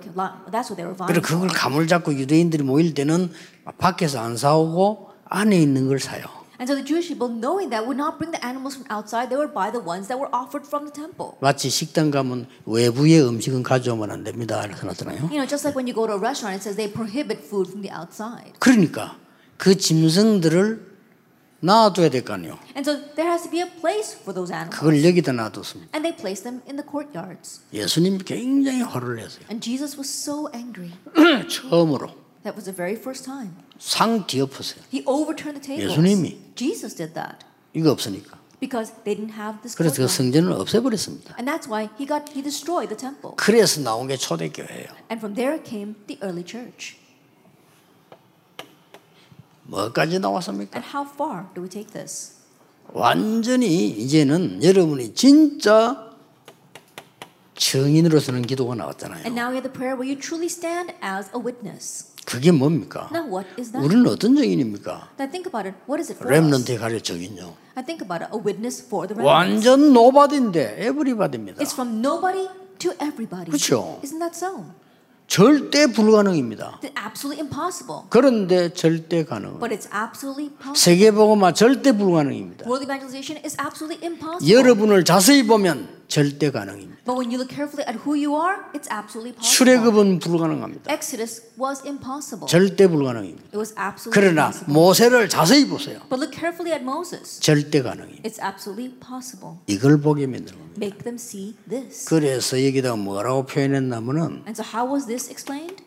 [0.53, 1.01] That's what they were.
[1.09, 3.33] 그리고 그걸 감을 잡고 유대인들이 모일 때는
[3.79, 6.44] 밖에서 안 사오고 안에 있는 걸 사요.
[6.60, 9.30] And so the Jewish people, knowing that, would not bring the animals from outside.
[9.30, 11.38] They would buy the ones that were offered from the temple.
[11.40, 14.66] 마치 식당 가면 외부의 음식은 가져오면 안 됩니다.
[14.66, 15.32] 이렇게 해놨잖아요.
[15.32, 17.72] You know, just like when you go to a restaurant, it says they prohibit food
[17.72, 18.52] from the outside.
[18.60, 19.16] 그러니까
[19.56, 20.90] 그 짐승들을
[21.62, 22.60] 놔둬야 될 거 아니에요.
[22.76, 24.76] And so there has to be a place for those animals.
[24.80, 25.96] 그걸 여기다 놔뒀습니다.
[25.96, 27.62] And they place them in the courtyards.
[27.72, 29.48] 예수님 굉장히 화를 냈어요.
[29.48, 30.92] And Jesus was so angry.
[31.48, 32.12] 처음으로
[32.44, 33.54] That was the very first time.
[33.78, 34.84] 상 뒤엎으세요.
[34.92, 35.92] He overturned the tables.
[35.92, 36.56] 예수님이.
[36.56, 38.38] Jesus did that 이거 없으니까.
[38.60, 40.16] because they didn't have this 그래서 그 courtyard.
[40.16, 41.36] 성전을 없애버렸습니다.
[41.40, 43.36] And that's why he got he destroyed the temple.
[43.38, 44.88] 그래서 나온 게 초대교회예요.
[45.12, 46.98] And from there came the early church.
[49.64, 50.78] 뭐까지 나왔습니까?
[50.80, 52.36] And how far do we take this?
[52.92, 56.10] 완전히 이제는 여러분이 진짜
[57.56, 59.26] 증인으로서는 기도가 나왔잖아요.
[59.26, 62.13] And now we have the prayer where you truly stand as a witness.
[62.25, 63.09] 그게 뭡니까?
[63.13, 63.85] Now what is that?
[63.85, 65.11] 우리는 어떤 증인입니까?
[65.19, 65.77] Now think about it.
[65.89, 66.41] What is it for us?
[66.41, 67.55] 렘넌트에 가려 증인요.
[67.75, 68.31] I think about it.
[68.35, 69.67] A witness for the remnants.
[69.67, 71.63] 완전 노바디인데 에브리바디입니다.
[71.63, 73.51] It's from nobody to everybody.
[73.51, 74.01] 그렇죠.
[74.03, 74.65] Isn't that so?
[75.27, 76.81] 절대 불가능입니다.
[76.83, 78.03] It's absolutely impossible.
[78.11, 79.59] 그런데 절대 가능.
[79.59, 80.77] But it's absolutely possible.
[80.77, 82.67] 세계복음화 절대 불가능입니다.
[82.67, 84.53] World evangelization is absolutely impossible.
[84.53, 86.94] 여러분을 자세히 보면 절대 가능입니다.
[87.05, 89.53] But when you look carefully at who you are, it's absolutely possible.
[89.53, 90.91] 출애굽은 불가능합니다.
[90.91, 92.49] Exodus was impossible.
[92.49, 93.49] 절대 불가능입니다.
[93.53, 94.73] It was absolutely 그러나 impossible.
[94.73, 96.01] 모세를 자세히 보세요.
[96.09, 97.41] But look carefully at Moses.
[97.41, 98.23] 절대 가능입니다.
[98.27, 99.59] It's absolutely possible.
[99.67, 100.79] 이걸 보게 만드는 겁니다.
[100.81, 102.07] Make them see this.
[102.07, 105.85] 그래서 여기다 뭐라고 표현했냐면은 And so how was this explained?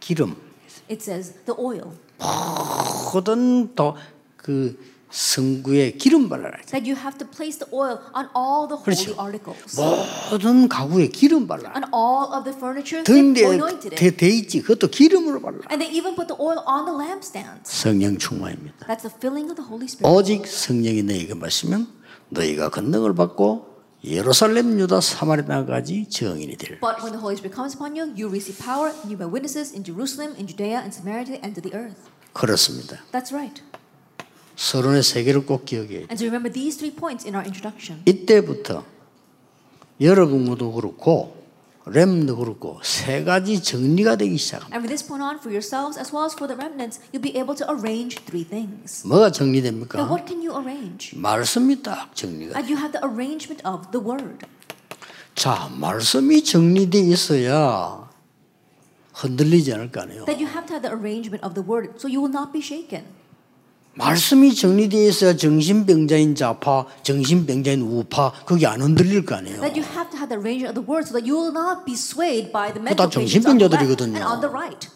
[0.00, 0.36] 기름,
[0.90, 1.92] It says the oil.
[3.12, 3.74] 모든
[4.36, 4.78] 그
[5.10, 6.58] 성구에 기름 발라라.
[6.70, 9.16] That you have to place the oil on all the holy 그렇죠.
[9.18, 9.80] articles.
[10.30, 11.72] 모든 가구에 기름 발라.
[11.74, 14.16] On all of the furniture, they anointed 돼, it.
[14.16, 14.60] 돼 있지.
[14.62, 15.58] 그것도 기름으로 발라.
[15.70, 17.64] And they even put the oil on the lampstands.
[17.64, 18.86] 성령 충만입니다.
[18.86, 20.08] That's the filling of the Holy Spirit.
[20.12, 21.88] 오직 성령이 너에게 마시면
[22.28, 23.66] 너희가 권능을 받고
[24.04, 26.78] 예루살렘 유다 사마리아까지 증인이 될.
[26.80, 29.74] But when the Holy Spirit comes upon you, you receive power, and you be witnesses
[29.74, 31.98] in Jerusalem, in Judea, and Samaria, to the end of the earth.
[32.32, 33.00] 그렇습니다.
[33.10, 33.62] That's right.
[34.58, 36.06] 서론의 세 개를 꼭 기억해야 돼요.
[36.10, 38.02] And so remember these three points in our introduction.
[38.06, 38.84] 이때부터
[40.00, 41.38] 여러분도 그렇고
[41.86, 44.74] 렘도 그렇고 세 가지 정리가 되기 시작합니다.
[44.74, 47.38] And from this point on, for yourselves as well as for the remnants, you'll be
[47.38, 49.06] able to arrange three things.
[49.06, 50.02] 뭐가 정리됩니까?
[50.10, 51.14] what can you arrange?
[51.14, 52.58] 말씀이 딱 정리가.
[52.58, 54.44] And you have the arrangement of the word.
[55.36, 58.10] 자, 말씀이 정리돼 있어야
[59.14, 60.24] 흔들리지 않을 거 아니에요.
[60.26, 62.58] That you have to have the arrangement of the word, so you will not be
[62.58, 63.06] shaken.
[63.98, 69.60] 말씀이 정리되어 있어야 정신병자인 좌파, 정신병자인 우파 그게 안 흔들릴 거 아니에요.
[69.60, 71.84] That you have to have the arrangement of the word, so that you will not
[71.84, 74.16] be swayed by the 다 mental patients on the left 정신병자들이거든요.
[74.16, 74.88] and on the right.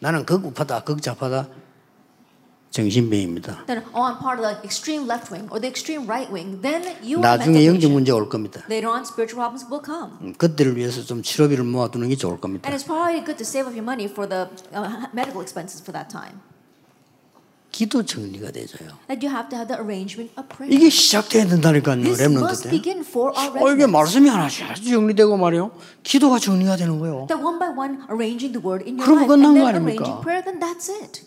[0.00, 1.48] 나는 극우파다, 극좌파다,
[2.70, 3.64] 정신병입니다.
[3.66, 7.18] Then on part of the extreme left wing or the extreme right wing, then you
[7.20, 7.90] 나중에 영적.
[7.90, 8.60] 문제 올 겁니다.
[8.68, 10.12] Later on, spiritual problems will come.
[10.20, 12.68] 음, 그때를 위해서 좀 치료비를 모아두는 게 좋을 겁니다.
[12.68, 15.96] And it's probably good to save up your money for the uh, medical expenses for
[15.96, 16.40] that time.
[17.72, 18.96] 기도 정리가 되져요.
[19.08, 20.68] That you have to have the arrangement of prayer.
[20.68, 22.70] 이게 시작돼야 된다니까요, must 때.
[22.70, 23.86] begin for our 어, 이게.
[23.86, 25.70] 말씀이 하나씩 정리되고 말이요.
[26.02, 27.26] 기도가 정리가 되는 거예요.
[27.28, 30.20] That one by one, arranging the word in your life, 끝난 and 거 아닙니까?
[30.20, 31.24] prayer, then that's it.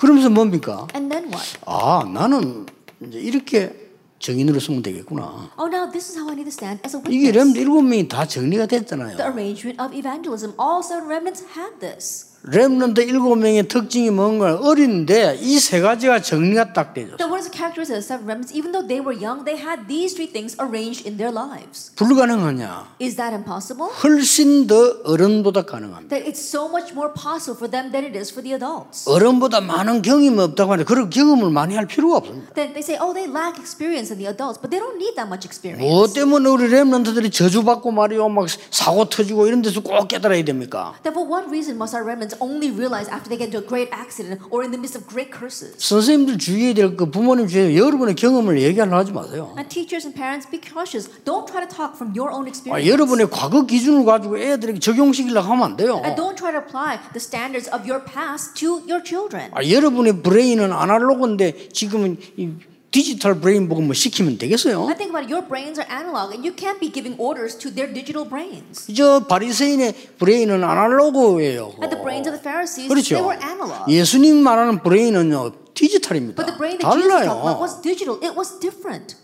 [0.00, 0.88] 그러면서 뭡니까?
[0.94, 1.58] And then what?
[1.66, 2.64] 아, 나는
[3.06, 5.50] 이제 이렇게 정인으로 쓰면 되겠구나.
[5.58, 7.36] Oh, now this is how I need to stand as a 이게 witness.
[7.36, 9.18] 렘 일곱 명이 다 정리가 됐잖아요.
[9.18, 10.54] The arrangement of evangelism.
[10.58, 12.29] All seven remnants had this.
[12.42, 17.16] 렘넌트 일곱 명의 특징이 뭔가 어린데 이 세 가지가 정리가 딱 되죠.
[17.18, 18.48] Then what is the characteristic of the seven remnants?
[18.56, 21.92] Even though they were young, they had these three things arranged in their lives.
[22.00, 22.96] 불가능하냐?
[22.98, 23.92] Is that impossible?
[24.02, 24.74] 훨씬 더
[25.04, 26.08] 어른보다 가능합니다.
[26.08, 29.04] That it's so much more possible for them than it is for the adults.
[29.04, 32.54] 어른보다 많은 경험이 없다고 하는데 그런 경험을 많이 할 필요가 없습니다.
[32.56, 35.28] Then they say, oh, they lack experience in the adults, but they don't need that
[35.28, 35.84] much experience.
[35.84, 40.96] 뭐 때문에 우리 렘넌트들이 저주받고 말이요 막 사고 터지고 이런 데서 꼭 깨달아야 됩니까?
[41.04, 43.88] Then for what reason must our remnants only realize after they get into a great
[43.90, 45.74] accident or in the midst of great curses?
[45.78, 49.54] 선생님들 주의해야 될그 부모님 주의해 여러분의 경험을 얘기하려 하지 마세요.
[49.58, 51.10] And teachers and parents, be cautious.
[51.24, 52.86] Don't try to talk from your own 아, experience.
[52.86, 56.00] 여러분의 과거 기준을 가지고 애들에게 적용시키려고 하면 안 돼요.
[56.04, 59.50] And don't try to apply the standards of your past to your children.
[59.54, 62.50] 아, 여러분의 브레인은 아날로그인데 지금은 이
[62.90, 64.88] 디지털 브레인 보고 뭐 시키면 되겠어요?
[64.88, 67.70] I think about it, your brains are analog and you can't be giving orders to
[67.70, 68.92] their digital brains.
[68.92, 71.78] 저 바리새인의 브레인은 아날로그예요.
[71.78, 73.14] And the brains of the Pharisees, 그렇죠.
[73.14, 73.86] they were analog.
[73.86, 76.34] 예수님 말하는 브레인은요 디지털입니다.
[76.34, 78.18] But the brain that Jesus talked about was digital.
[78.18, 79.14] It was different.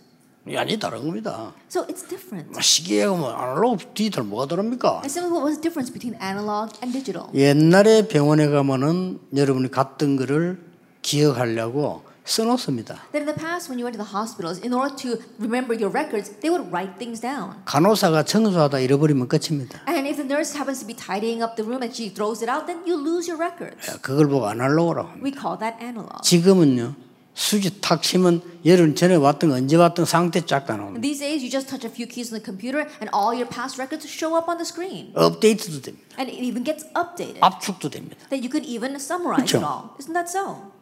[0.47, 1.53] 아니 다른 겁니다.
[1.69, 2.53] So it's different.
[2.53, 5.03] 뭐 시계하고 뭐 아날로그 디지털 뭐가 다릅니까?
[5.03, 7.27] And so what was the difference between analog and digital?
[7.35, 10.63] 옛날에 병원에 가면은 여러분이 갔던 거를
[11.03, 12.95] 기억하려고 써놓습니다.
[13.13, 15.91] That in the past, when you went to the hospitals, in order to remember your
[15.91, 17.63] records, they would write things down.
[17.65, 19.81] 간호사가 청소하다 잃어버리면 끝입니다.
[19.89, 22.51] And if the nurse happens to be tidying up the room and she throws it
[22.51, 23.81] out, then you lose your records.
[24.03, 25.23] 그걸 보고 아날로그라고.
[25.23, 26.21] We call that analog.
[26.23, 31.03] 지금은요 수지 탁 치면 여름 전에 왔던 거 언제 왔던 상태 쫙다 나옵니다.
[31.03, 33.77] These days, you just touch a few keys on the computer and all your past
[33.79, 35.13] records show up on the screen.
[35.15, 36.17] 업데이트도 됩니다.
[36.19, 37.39] And it even gets updated.
[37.45, 38.17] 압축도 됩니다.
[38.33, 39.61] That you could even summarize 그렇죠.
[39.61, 39.83] it all.
[40.01, 40.73] Isn't that so?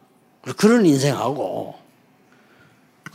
[0.57, 1.75] 그런 인생하고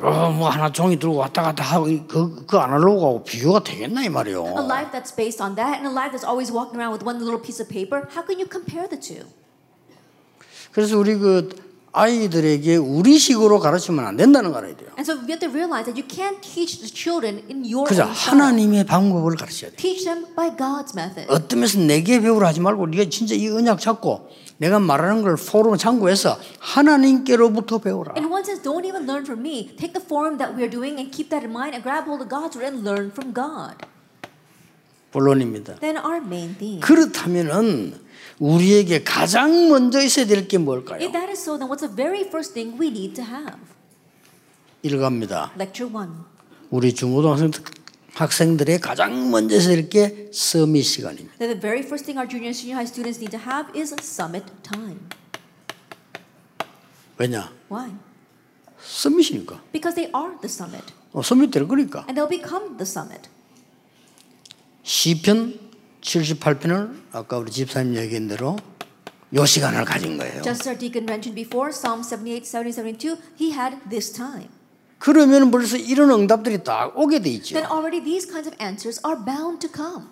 [0.03, 4.09] 어, 뭐 하나 종이 들고 왔다 갔다 하고 그, 그 아날로그하고 비교가 되겠나 이 A
[4.11, 4.43] 말이요.
[4.67, 7.41] life that's based on that and a life that's always walking around with one little
[7.41, 9.27] piece of paper, how can you compare the two?
[10.73, 11.51] 그래서 우리 그
[11.93, 14.89] 아이들에게 우리식으로 가르치면 안 된다는 거 알아야 돼요.
[14.97, 18.05] And so we have to realize that you can't teach the children in your 그죠?
[18.07, 18.41] own style.
[18.41, 19.77] 하나님의 방법을 가르쳐야 돼.
[19.77, 21.27] Teach them by God's method.
[21.29, 25.79] 어떤 면에서 내게 배우라 하지 말고 네가 진짜 이 언약 잡고 내가 말하는 걸 포럼
[25.79, 28.13] 참고해서 하나님께로부터 배우라.
[28.17, 29.73] In one sense, don't even learn from me.
[29.77, 32.29] Take the form that we're doing and keep that in mind and grab hold of
[32.29, 33.81] God's word and learn from God.
[35.13, 35.81] 본론입니다.
[35.81, 36.81] Then our main theme.
[36.81, 37.95] 그렇다면은
[38.39, 41.01] 우리에게 가장 먼저 있어야 될 게 뭘까요?
[41.01, 43.57] If that is so, then what's the very first thing we need to have?
[44.83, 45.53] 읽어갑니다.
[45.57, 46.09] Lecture 1.
[46.71, 47.51] 우리 중고등학생
[48.15, 51.39] 학생들의 가장 먼저 될게 서밋 시간입니다.
[51.39, 54.47] The very first thing our junior and senior high students need to have is summit
[54.63, 55.01] time.
[57.19, 57.53] 왜냐?
[57.69, 57.93] Why?
[58.83, 59.61] 서밋이니까.
[59.73, 60.93] Because they are the summit.
[61.13, 62.05] 어, 서밋 될 거니까.
[62.09, 63.29] And they'll become the summit.
[64.83, 65.59] 시편
[66.01, 68.57] 78편을 아까 우리 집사님 얘기한 대로
[69.35, 70.43] 요 시간을 가진 거예요.
[70.43, 74.49] Just as our deacon mentioned before, Psalm 78, 70, 72, he had this time.
[75.01, 77.55] 그러면 벌써 이런 응답들이 딱 오게 돼 있죠.
[77.55, 80.07] Then already these kinds of answers are bound to come.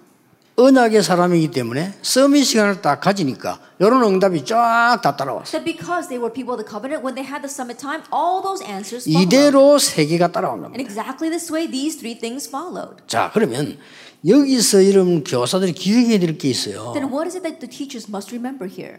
[0.57, 5.53] 언약의 사람이기 때문에 서밋 시간을 딱 가지니까 이런 응답이 쫙 다 따라왔어요.
[5.53, 8.43] That because they were people of the covenant, when they had the summit time, all
[8.43, 9.23] those answers followed.
[9.29, 10.75] 이대로 세 개가 따라온답니다.
[10.75, 13.05] And exactly this way, these three things followed.
[13.07, 13.79] 자, 그러면
[14.27, 16.91] 여기서 이런 교사들이 기억해야 될 게 있어요.
[16.97, 18.99] Then what is it that the teachers must remember here?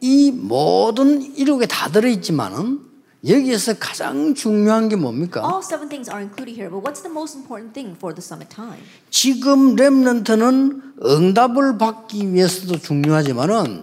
[0.00, 2.87] 이 모든 이렇게 다 들어있지만은
[3.26, 5.40] 여기에서 가장 중요한 게 뭡니까?
[5.42, 8.48] All seven things are included here, but what's the most important thing for the summit
[8.54, 8.78] time?
[9.10, 13.82] 지금 렘넌트는 응답을 받기 위해서도 중요하지만은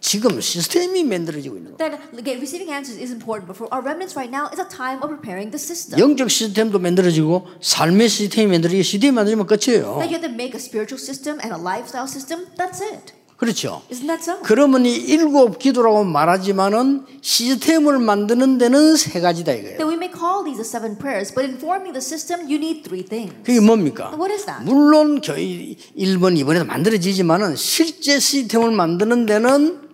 [0.00, 1.90] 지금 시스템이 만들어지고 있는 거예요.
[2.10, 5.14] That receiving answers is important, but for our remnants right now, it's a time of
[5.14, 6.02] preparing the system.
[6.02, 10.02] 영적 시스템도 만들어지고 삶의 시스템이 만들어지고 시스템이 만들어지면 끝이에요.
[10.02, 12.50] That you have to make a spiritual system and a lifestyle system.
[12.58, 13.14] That's it.
[13.42, 13.82] 그렇죠.
[13.90, 14.40] Isn't that so?
[14.44, 19.78] 그러면 이 일곱 기도라고 말하지만은 시스템을 만드는 데는 세 가지다 이거예요.
[19.78, 22.84] Then we may call these the seven prayers, but in forming the system, you need
[22.86, 23.34] three things.
[23.42, 24.14] 그게 뭡니까?
[24.14, 24.62] What is that?
[24.64, 29.90] 물론 저희 1번, 2번에도 만들어지지만은 실제 시스템을 만드는 데는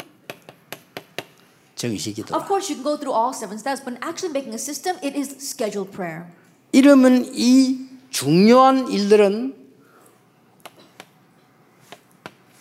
[1.74, 2.36] 정식이다.
[2.36, 5.00] Of course, you can go through all seven steps, but in actually making a system,
[5.00, 6.28] it is scheduled prayer.
[6.72, 9.57] 이러면 이 중요한 일들은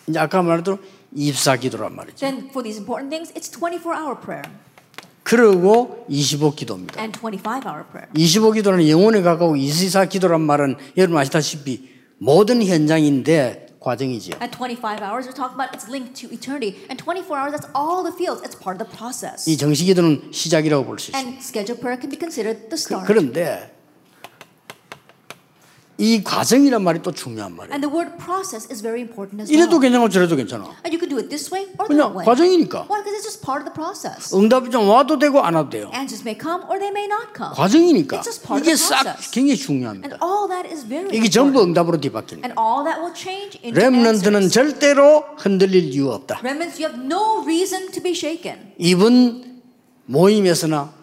[0.08, 0.78] 이제 아까 말했던
[1.16, 2.16] 24기도란 말이죠.
[2.18, 4.42] Then for these important things, it's 24-hour prayer
[5.22, 6.98] 그리고 25 기도입니다.
[7.00, 8.08] and 25-hour prayer.
[8.16, 14.36] 25 기도는 영혼에 가까워 24기도란 말은 여러분 아시다시피 모든 현장인데 과정이지요.
[14.42, 16.80] At 25 hours, we're talking about it's linked to eternity.
[16.90, 18.42] And 24 hours, that's all the fields.
[18.42, 19.48] It's part of the process.
[19.48, 21.20] 이 정식 기도는 시작이라고 볼 수 있어요.
[21.22, 23.06] And scheduled prayer can be considered the start.
[23.06, 23.70] 그런데
[26.00, 27.74] 이 과정이란 말이 또 중요한 말이에요.
[27.74, 29.80] And the word process is very important as 이래도.
[29.80, 30.62] 괜찮고 저래도 괜찮아.
[30.86, 32.24] And you could do it this way or 그냥 that way.
[32.24, 32.86] 과정이니까.
[32.86, 33.02] Why?
[33.02, 34.30] Because it's just part of the process.
[34.30, 35.90] 응답이 좀 와도 되고 안 와도 돼요.
[35.92, 37.50] Answers may come or they may not come.
[37.50, 38.22] 과정이니까.
[38.22, 39.30] It's just part of 이게 the 싹 process.
[39.34, 40.14] 굉장히 And 중요합니다.
[40.22, 41.74] all that is very 이게 전부 important.
[41.74, 42.62] 응답으로 뒤바뀌는 And 거예요.
[42.62, 44.48] all that will change into 렘넌트는.
[44.54, 46.38] 절대로 흔들릴 이유 없다.
[46.46, 48.70] Remnants, you have no reason to be shaken.
[48.78, 49.58] 이번
[50.06, 50.94] 모임에서나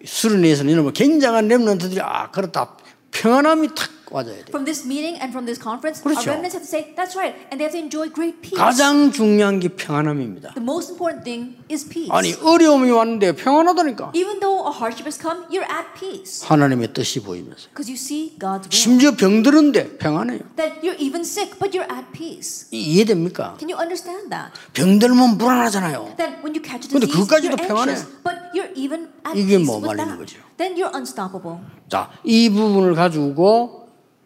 [0.00, 2.80] 수련회에서는 이런 뭐 굉장한 렘넌트들이 아 그렇다
[3.12, 4.52] 평안함이 탁 와줘야 돼.
[4.52, 6.20] From this meeting and from this conference, 그렇죠.
[6.28, 8.54] our remnants have to say, that's right, and they have to enjoy great peace.
[8.60, 10.52] 가장 중요한 게 평안함입니다.
[10.54, 12.12] The most important thing is peace.
[12.12, 14.12] 아니 어려움이 왔는데 평안하다니까.
[14.14, 18.36] Even though a hardship has come, you're at peace 하나님의 뜻이 보이면서 because you see
[18.38, 18.76] God's will.
[18.76, 20.40] 심지어 병들은데 평안해요.
[20.56, 22.68] That you're even sick, but you're at peace.
[22.70, 23.56] 이- 이해됩니까?
[23.58, 24.52] Can you understand that?
[24.74, 26.14] 병들면 불안하잖아요.
[26.20, 27.92] That when you catch a 근데 disease, 그것까지도 you're 평안해.
[27.96, 30.18] anxious, but you're even at 이게 peace 뭐 말리는.
[30.18, 30.38] 거죠.
[30.58, 31.58] Then you're unstoppable.
[31.88, 33.34] 자, 이 부분을 가지고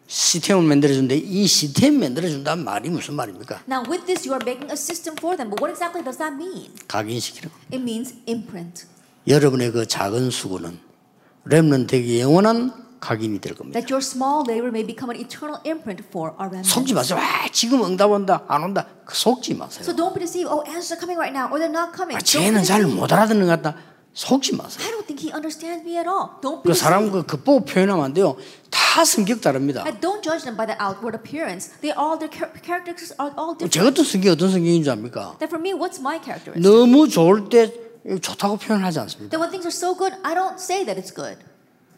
[0.07, 3.61] 시스템을 만들어준데 이 시스템 만들어준다는 말이 무슨 말입니까?
[3.69, 5.49] Now, with this, you are making a system for them.
[5.49, 6.71] But what exactly does that mean?
[6.87, 7.55] 각인시키는 거.
[7.75, 8.85] It means imprint.
[9.27, 10.79] 여러분의 그 작은 수고는
[11.43, 13.77] 렘넌트에게 영원한 각인이 될 겁니다.
[13.79, 16.71] That your small labor may become an eternal imprint for our remnant.
[16.71, 17.19] 속지 마세요.
[17.19, 18.87] 아, 지금 응답 온다, 안 온다.
[19.05, 19.83] 그 속지 마세요.
[19.83, 20.47] So don't be deceived.
[20.47, 22.15] Oh, answers are coming right now, or they're not coming.
[22.15, 22.83] 아, 쟤는 잘.
[22.87, 23.77] 못 알아듣는 것 같다.
[24.17, 24.83] 속지 마세요.
[24.83, 26.41] I don't think he understands me at all.
[26.41, 27.11] Don't be 그 사람.
[27.11, 28.35] 그 겉보고 표현하면 안 돼요.
[28.71, 29.85] 다 성격 다릅니다.
[29.85, 31.69] And don't judge them by the outward appearance.
[31.85, 33.69] They all their char- characteristics are all different.
[33.77, 35.37] 저 같은 성격이 어떤 성격인 줄 압니까?
[35.37, 36.65] That for me, what's my characteristic?
[36.65, 37.69] 너무 좋을 때
[38.17, 39.29] 좋다고 표현하지 않습니다.
[39.29, 41.37] That when things are so good, I don't say that it's good.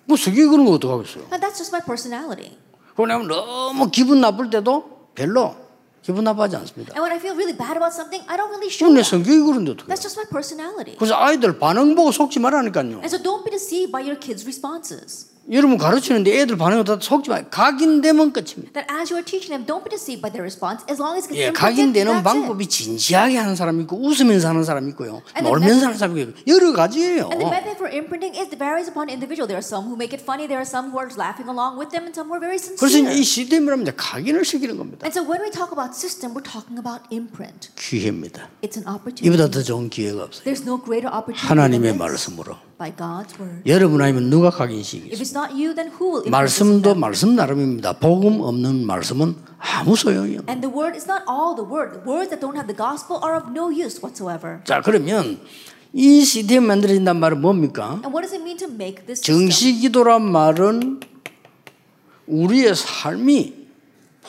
[0.03, 1.31] 뭐 성격이 그런 거 어떡하겠어요?
[1.31, 2.59] And that's just my personality.
[2.99, 5.55] 그러면 너무 기분 나쁠 때도 별로
[6.01, 6.93] 기분 나빠하지 않습니다.
[6.95, 9.03] And when I feel really bad about something, I don't really show 내.
[9.03, 9.93] 성격이 그런데 어떡해요?
[9.93, 10.95] That's just my personality.
[10.97, 13.03] 그래서 아이들 반응 보고 속지 말라니까요.
[13.03, 15.27] And so don't be deceived by your kids' responses.
[15.51, 17.41] 여러분 가르치는데 애들 반응 다 속지 마.
[17.41, 18.71] 각인되면 끝입니다.
[18.73, 20.85] That as you are teaching them, don't be deceived by their response.
[20.85, 22.23] As long as it 예, 각인되는 that's it.
[22.23, 25.25] 방법이 진지하게 하는 사람이 있고 웃으면서 하는 사람이 있고요.
[25.33, 27.33] And the 놀면서 하는 사람이 있고 여러 가지예요.
[27.33, 29.49] And the method for imprinting is varies upon individual.
[29.49, 30.45] There are some who make it funny.
[30.45, 32.77] There are some who are laughing along with them, and some who are very 그래서
[32.85, 33.17] sincere.
[33.17, 35.01] 이 시스템이라면 이제 각인을 시키는 겁니다.
[35.09, 37.73] And so when we talk about system, we're talking about imprint.
[37.73, 38.53] 기회입니다.
[38.61, 39.25] It's an opportunity.
[39.25, 40.45] 이보다 더 좋은 기회가 없어요.
[40.45, 43.61] There's no greater opportunity 하나님의 말씀으로 by God's word.
[43.67, 45.19] 여러분 아니면 누가 If 각인시키겠어요?
[45.21, 46.95] it's not you, then who will imprint this 말씀도?
[46.95, 47.99] 말씀 나름입니다.
[47.99, 50.47] 복음 없는 말씀은 아무 소용이 없어요.
[50.49, 51.99] And the word is not all the word.
[51.99, 54.63] The words that don't have the gospel are of no use whatsoever.
[54.63, 55.39] 자 그러면
[55.91, 57.99] 이 시스템 만들어진단 말은 뭡니까?
[58.01, 59.49] And what does it mean to make this system?
[59.51, 61.01] 정시 기도란 말은
[62.27, 63.58] 우리의 삶이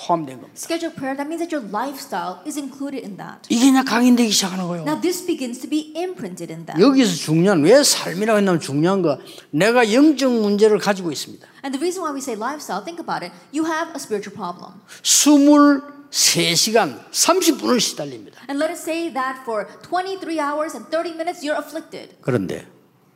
[0.01, 0.57] 포함된 겁니다.
[0.57, 3.45] Scheduled prayer, that means that your lifestyle is included in that.
[3.49, 4.85] 이게 그냥 각인되기 시작하는 거예요.
[4.85, 6.81] Now this begins to be imprinted in that.
[6.81, 9.19] 여기서 중요한 왜 삶이라고 했냐면 중요한 거
[9.51, 11.47] 내가 영적 문제를 가지고 있습니다.
[11.63, 13.33] And the reason why we say lifestyle, think about it.
[13.53, 14.81] You have a spiritual problem.
[15.05, 18.41] 23시간 30분을 시달립니다.
[18.49, 22.17] And let us say that for 23 hours and 30 minutes you're afflicted.
[22.23, 22.67] 그런데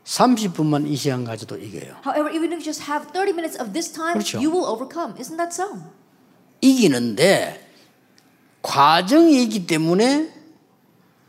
[0.04, 1.96] 30분만 이 시간 가져도 이겨요.
[2.04, 4.38] However, even if you just have 30 minutes of this time, 그렇죠.
[4.38, 5.16] you will overcome.
[5.16, 5.80] Isn't that so?
[6.60, 7.60] 이기는데
[8.62, 10.32] 과정이 있기 때문에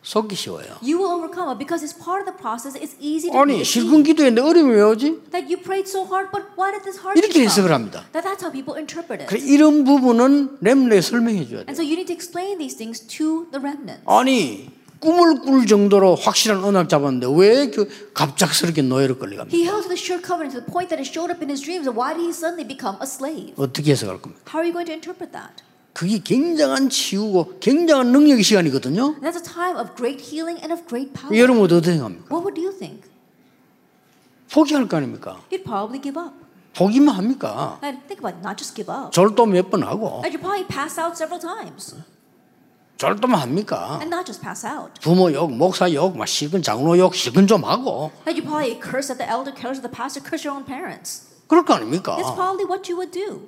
[0.02, 0.78] 속기 쉬워요.
[0.84, 2.78] You will overcome it because it's part of the process.
[2.78, 4.04] It's easy to 아니 실컷.
[4.04, 5.32] 기도했는데 어려움이 왜 오지?
[5.32, 7.74] That you prayed so hard, but why did this hardship 이렇게 해석을?
[7.74, 8.06] 합니다.
[8.14, 9.26] That that's how people interpret it.
[9.26, 11.66] 그래 이런 부분은 렘레에 설명해 줘야 돼.
[11.66, 14.06] And so you need to explain these things to the remnant.
[14.06, 14.70] 아니
[15.06, 19.54] 꿈을 꿀 정도로 확실한 언약 잡았는데 왜 그 갑작스럽게 노예로 끌려갑니까?
[19.56, 21.86] He held the sure covenant to the point that it showed up in his dreams.
[21.88, 23.54] Why did he suddenly become a slave?
[23.58, 24.42] 어떻게 해석할 겁니까?
[24.50, 25.62] How are you going to interpret that?
[25.94, 29.16] 그게 굉장한 치유고 굉장한 능력의 시간이거든요.
[29.22, 31.32] That's a time of great healing and of great power.
[31.38, 32.28] 여러분 어떻게 생각합니까?
[32.34, 33.08] What would you think?
[34.52, 35.40] 포기할 거 아닙니까?
[35.52, 36.34] You'd probably give up.
[36.76, 37.80] 포기만 합니까?
[37.84, 39.12] And think about it, not just give up.
[39.12, 41.96] 절도 몇 번 하고 And you probably pass out several times.
[42.98, 43.98] 절도만 합니까?
[44.00, 45.00] And not just pass out.
[45.02, 49.12] 부모 욕, 목사 욕, 막 실근 장로 욕, 실근 좀 하고 And you probably curse
[49.12, 51.28] at the elder, curse at the pastor, curse your own parents.
[51.48, 52.16] 그럴 거 아닙니까?
[52.16, 53.48] That's probably what you would do.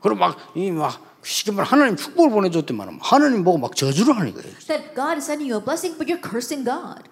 [0.00, 4.48] 그럼 막이막 쉽게 말 하나님 축복을 보내줬더만 하나님 보고 막 저주를 하는 거예요.
[4.68, 7.04] That God is sending you a blessing, but you're cursing God.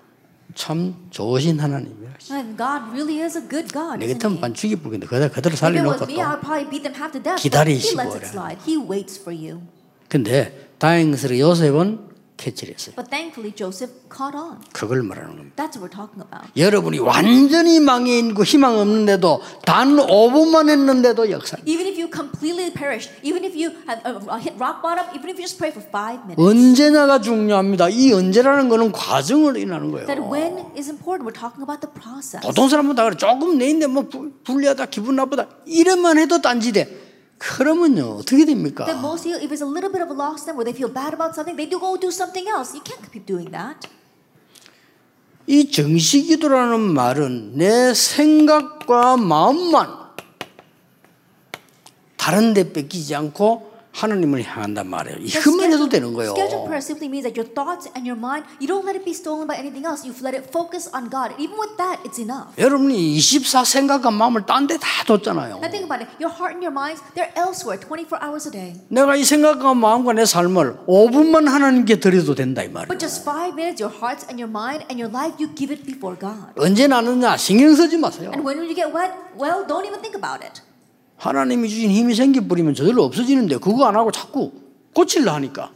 [0.55, 2.15] 참 좋으신 하나님이야.
[2.31, 3.99] And God really is a good God.
[3.99, 4.41] 내 Isn't 같으면 he?
[4.41, 6.23] 반 죽이 뿌겠는데 그대로 살려놓고 me, 또.
[6.23, 7.43] I'd probably beat them half to death.
[7.43, 8.31] But 기다리시고 he lets it 그래.
[8.31, 8.59] slide.
[8.65, 9.61] He waits for you.
[10.09, 12.97] 근데 다행스레 요셉은 캐치했어요.
[12.97, 14.59] But thankfully, Joseph caught on.
[14.73, 15.55] 그걸 말하는 겁니다.
[15.55, 16.51] That's what we're talking about.
[16.59, 21.57] 여러분이 완전히 망해 있고 희망 없는데도 단 5분만 했는데도 역사.
[21.65, 25.31] Even if you completely perished, even if you have uh, uh, hit rock bottom, even
[25.31, 27.89] if you just pray for five minutes, 언제나가 중요합니다.
[27.91, 30.27] 이 언제라는 거는 과정을 의미하는 that 거예요.
[30.29, 31.23] when is important.
[31.23, 32.43] We're talking about the process.
[32.45, 33.17] 보통 사람은 다 그래.
[33.17, 35.47] 조금 내인데 뭐 불- 불리하다, 기분 나쁘다.
[35.67, 37.04] 이래만 해도 딴지대.
[37.45, 38.87] 그러면요, 어떻게 됩니까?
[38.87, 41.13] That most if it's a little bit of a loss, then where they feel bad
[41.13, 42.73] about something, they do go do something else.
[42.73, 43.87] You can't keep doing that.
[45.47, 50.05] 이 정식기도라는 말은 내 생각과 마음만
[52.17, 55.19] 다른 데 뺏기지 않고 하나님을 향한단 말이에요.
[55.23, 56.35] 이것만 해도 되는 거예요.
[56.35, 59.15] Scheduled prayer simply means that your thoughts and your mind, you don't let it be
[59.15, 60.03] stolen by anything else.
[60.03, 61.31] You let it focus on God.
[61.39, 62.51] Even with that, it's enough.
[62.59, 65.63] 여러분이 24 생각과 마음을 딴 데 다 뒀잖아요.
[65.63, 66.11] Now think about it.
[66.19, 68.75] Your heart and your minds, they're elsewhere 24 hours a day.
[68.91, 72.91] 내가 이 생각과 마음과 내 삶을 5분만 하나님께 드려도 된다 이 말이에요.
[72.91, 75.87] But just five minutes, your hearts and your mind and your life, you give it
[75.87, 76.51] before God.
[76.59, 78.35] 언제 나느냐 신경 쓰지 마세요.
[78.35, 79.15] And when will you get wet?
[79.39, 80.59] Well, don't even think about it.
[81.17, 84.53] 하나님이 주신 힘이 생기 뿌리면 저절로 없어지는데 그거 안 하고 자꾸
[84.95, 85.71] 고치려 하니까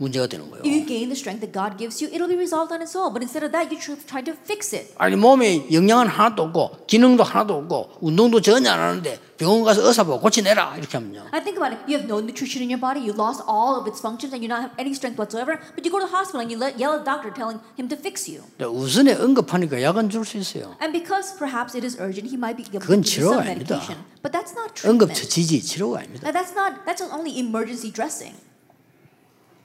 [0.00, 0.64] 문제가 되는 거예요.
[0.64, 3.12] If you gain the strength that God gives you, it'll be resolved on its own.
[3.12, 4.96] But instead of that, you tr- try to fix it.
[4.96, 10.04] 아니 몸에 영양은 하나도 없고 기능도 하나도 없고 운동도 전혀 안 하는데 병원 가서 의사
[10.04, 11.28] 보고 고치내라 이렇게 하면요.
[11.32, 11.84] I think about it.
[11.84, 13.04] You have no nutrition in your body.
[13.04, 15.60] You lost all of its functions, and you don't have any strength whatsoever.
[15.76, 17.96] But you go to the hospital and you yell at the doctor, telling him to
[18.00, 18.40] fix you.
[18.56, 20.76] 우선에 응급하니까 약은 줄 수 있어요.
[20.80, 23.44] And because perhaps it is urgent, he might be able 그건 to give you some
[23.44, 23.76] 치료가 아닙니다.
[23.76, 23.96] medication.
[24.24, 25.16] But that's not 응급 treatment.
[25.20, 26.24] 처치지 치료가 아닙니다.
[26.28, 26.84] Now, that's not.
[26.88, 28.36] That's only emergency dressing.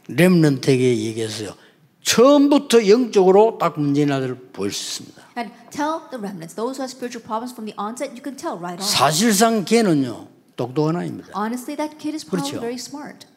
[0.07, 1.53] 렘넌트에게 얘기했어요.
[2.01, 5.23] 처음부터 영적으로 딱 문제나들 보일 수 있습니다.
[5.37, 8.57] And tell the remnants, those who have spiritual problems from the onset, you can tell
[8.57, 8.87] right on.
[8.87, 11.33] 사실상 걔는요 똑똑한 아이입니다.
[11.35, 12.61] Honestly, that kid is probably 그렇죠.
[12.61, 13.27] very smart.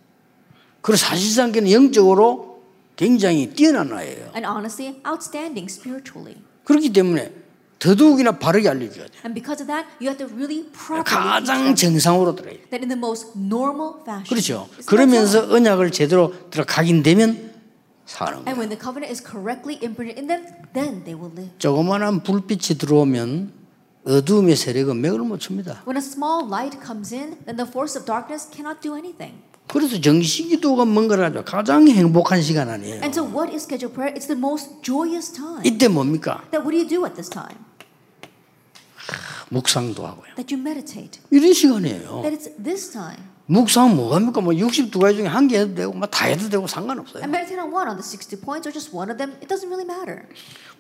[0.83, 2.63] 그리고 사실상 걔는 영적으로
[2.97, 4.31] 굉장히 뛰어난 아이예요.
[4.37, 6.37] And honestly, outstanding spiritually.
[6.65, 7.33] 그렇기 때문에
[7.79, 9.21] 더더욱이나 바르게 알려줘야 돼요.
[9.25, 12.63] And because of that, you have to really properly 가장 정상으로 들어야 돼요.
[12.71, 14.27] that in the most normal fashion.
[14.29, 14.69] 그렇죠.
[14.87, 15.47] 그러면서.
[15.53, 17.49] 언약을 제대로 들어 각인되면
[18.07, 18.59] 사는 And 거예요.
[18.59, 20.43] when the covenant is correctly imprinted in them,
[20.75, 21.53] then they will live.
[21.59, 23.53] 조그마한 불빛이 들어오면
[24.07, 25.83] 어두움의 세력은 맥을 못 춥니다.
[25.87, 29.39] When a small light comes in, then the force of darkness cannot do anything.
[29.69, 31.45] 그래서 정식기도가 뭔가를 하죠.
[31.45, 33.03] 가장 행복한 시간 아니에요.
[33.05, 34.17] And so, what is scheduled prayer?
[34.17, 35.61] It's the most joyous time.
[35.63, 36.41] 이때 뭡니까?
[36.51, 37.68] That what do you do at this time?
[39.51, 40.35] 묵상도 하고요.
[40.37, 41.21] That you meditate.
[41.31, 42.23] 이런 시간이에요.
[43.51, 44.43] 묵상은 뭐합니까?
[44.43, 47.23] 뭐 62가지 중에 한 개 해도 되고 뭐다 해도 되고 상관없어요.
[47.25, 49.33] And meditate on one, on the 60 points, or just one of them.
[49.41, 50.29] It doesn't really matter.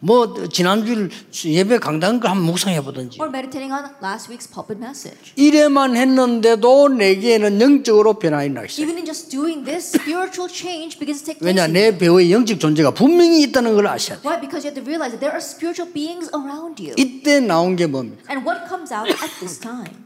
[0.00, 3.16] 뭐 지난주 예배 강단 거 한번 묵상해 보든지.
[3.20, 5.32] Or meditating on last week's pulpit message.
[5.36, 8.82] 이래만 했는데도 내게는 영적으로 변화가 나기 시작.
[8.84, 11.48] Even in just doing this, spiritual change begins to take place.
[11.48, 14.28] 왜냐 내 배우의 영적 존재가 분명히 있다는 걸 아셔야 돼.
[14.28, 14.38] Why?
[14.38, 16.92] Because you have to realize that there are spiritual beings around you.
[17.00, 18.28] 이때 나온 게 뭡니까?
[18.28, 20.04] And what comes out at this time?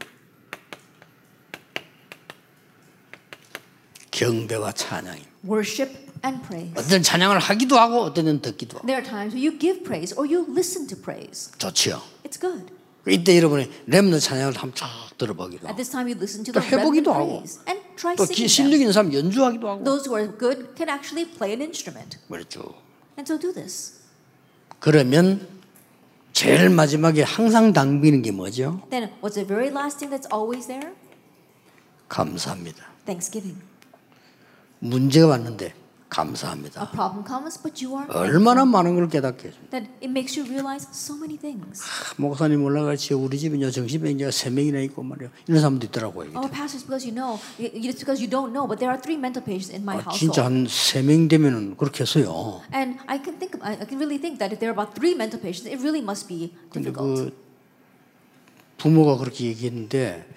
[4.13, 5.29] 경배와 찬양입니다.
[5.43, 5.91] Worship
[6.23, 6.73] and praise.
[6.77, 10.13] 어떤 찬양을 하기도 하고 어떤 때는 듣기도 하고 There are times where you give praise
[10.17, 11.51] or you listen to praise.
[11.57, 12.01] 좋지요.
[12.23, 12.71] It's good.
[13.09, 14.85] 이때 여러분이 렘너 찬양을 한번 쭉
[15.17, 17.41] 들어보기도 At 하고 this time, you listen to 또 해보기도 하고.
[17.43, 18.79] praise and try 또 실력.
[18.79, 22.17] 있는 사람 연주하기도 하고 Those who are good can actually play an instrument.
[22.29, 22.61] 그렇죠.
[23.17, 23.99] And so do this.
[24.79, 25.47] 그러면
[26.33, 28.81] 제일 마지막에 항상 당비는 게 뭐죠?
[28.89, 30.93] Then, what's the very last thing that's always there?
[32.07, 32.85] 감사합니다.
[33.05, 33.59] Thanksgiving.
[34.87, 36.91] 문제가 왔는데 A 감사합니다.
[36.91, 38.05] problem comes, but you are.
[38.13, 39.71] 얼마나 많은 걸 깨닫게 해줍니다.
[39.71, 41.81] Then it makes you realize so many things.
[42.17, 46.29] 목사님 올라가지 우리 집은요 정신병자가 세 명이나 있고 말이요 이런 사람도 있더라고요.
[46.37, 49.17] Oh, pastors, because you know, it- it's because you don't know, but there are three
[49.17, 50.69] mental patients in my 아, 진짜 household.
[50.69, 52.61] 한세명 되면은 그렇게 했어요.
[52.69, 55.41] And I can think, I can really think that if there are about three mental
[55.41, 57.33] patients, it really must be 근데 difficult.
[57.33, 57.43] 그
[58.77, 60.29] 부모가 그렇게 얘기했는데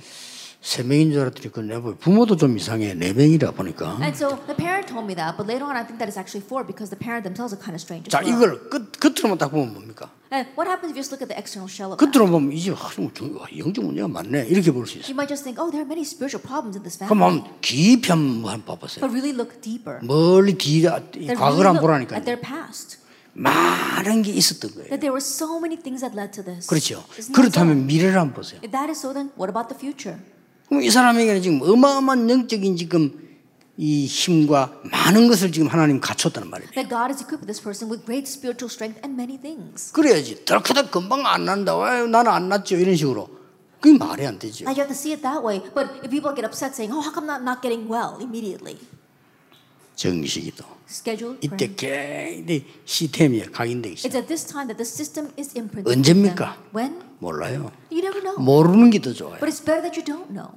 [0.66, 4.56] 세 명인 줄 알았더니 그 내부 부모도 좀 이상해 네 명이라 보니까 And so the
[4.58, 6.98] parent told me that, but later on I think that it's actually four because the
[6.98, 8.10] parent themselves are kind of strange.
[8.10, 8.18] 자.
[8.26, 10.10] 이걸 끝 끝으로만 딱 보면 뭡니까?
[10.34, 12.02] And what happens if you just look at the external shell of that?
[12.02, 15.06] 끝으로 보면 이제 아, 영적 문제가 많네 이렇게 볼 수 있어.
[15.06, 17.46] You might just think, oh, there are many spiritual problems in this 그럼 family.
[17.46, 19.06] 한번 깊이 한번 봐보세요.
[19.06, 20.02] But really look deeper.
[20.02, 22.18] 멀리 뒤가 That 과거를 look 보라니까요.
[22.18, 22.98] at their past.
[23.38, 24.90] 많은 게 있었던 거예요.
[24.90, 26.66] That there were so many things that led to this.
[26.66, 27.06] 그렇죠.
[27.30, 28.58] 그렇다면 미래를 한번 보세요.
[28.66, 30.18] If that is so, then what about the future?
[30.68, 33.26] 그럼 이 사람에게는 지금 어마어마한 영적인 지금
[33.76, 36.70] 이 힘과 많은 것을 지금 하나님 갖췄다는 말이에요.
[36.72, 39.92] That God has equipped this person with great spiritual strength and many things.
[39.92, 40.44] 그래야지.
[40.44, 41.76] 덜커덕 금방 안 난다.
[41.76, 42.76] 왜 나는 안 났죠?
[42.76, 43.28] 이런 식으로.
[43.80, 44.64] 그게 말이 안 되죠.
[44.64, 45.60] Now you have to see it that way.
[45.74, 48.78] But if people get upset saying, oh, how come I'm not getting well immediately?
[49.96, 50.64] 정식이도.
[51.40, 51.74] 이때.
[51.74, 54.18] 굉장히 시스템이 각인되기 It's 시작.
[54.18, 55.90] at this time that the system is imprinted.
[55.90, 56.56] 언제입니까?
[57.18, 57.72] 몰라요.
[57.90, 58.38] You never know.
[58.38, 59.40] 모르는 게 더 좋아요.
[59.40, 60.52] But it's better that you don't know.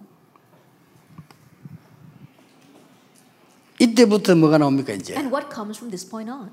[3.79, 5.15] 이때부터 뭐가 나옵니까 이제?
[5.15, 6.51] And what comes from this point on?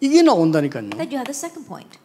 [0.00, 0.90] 이게 나온다니까요.
[0.90, 1.98] That you have the second point.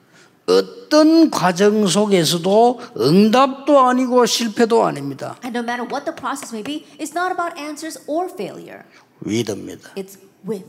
[0.48, 5.38] 어떤 과정 속에서도 응답도 아니고 실패도 아닙니다.
[5.46, 8.84] And no matter what the process may be, it's not about answers or failure.
[9.22, 9.94] 위드입니다.
[9.96, 10.18] It's
[10.48, 10.66] with.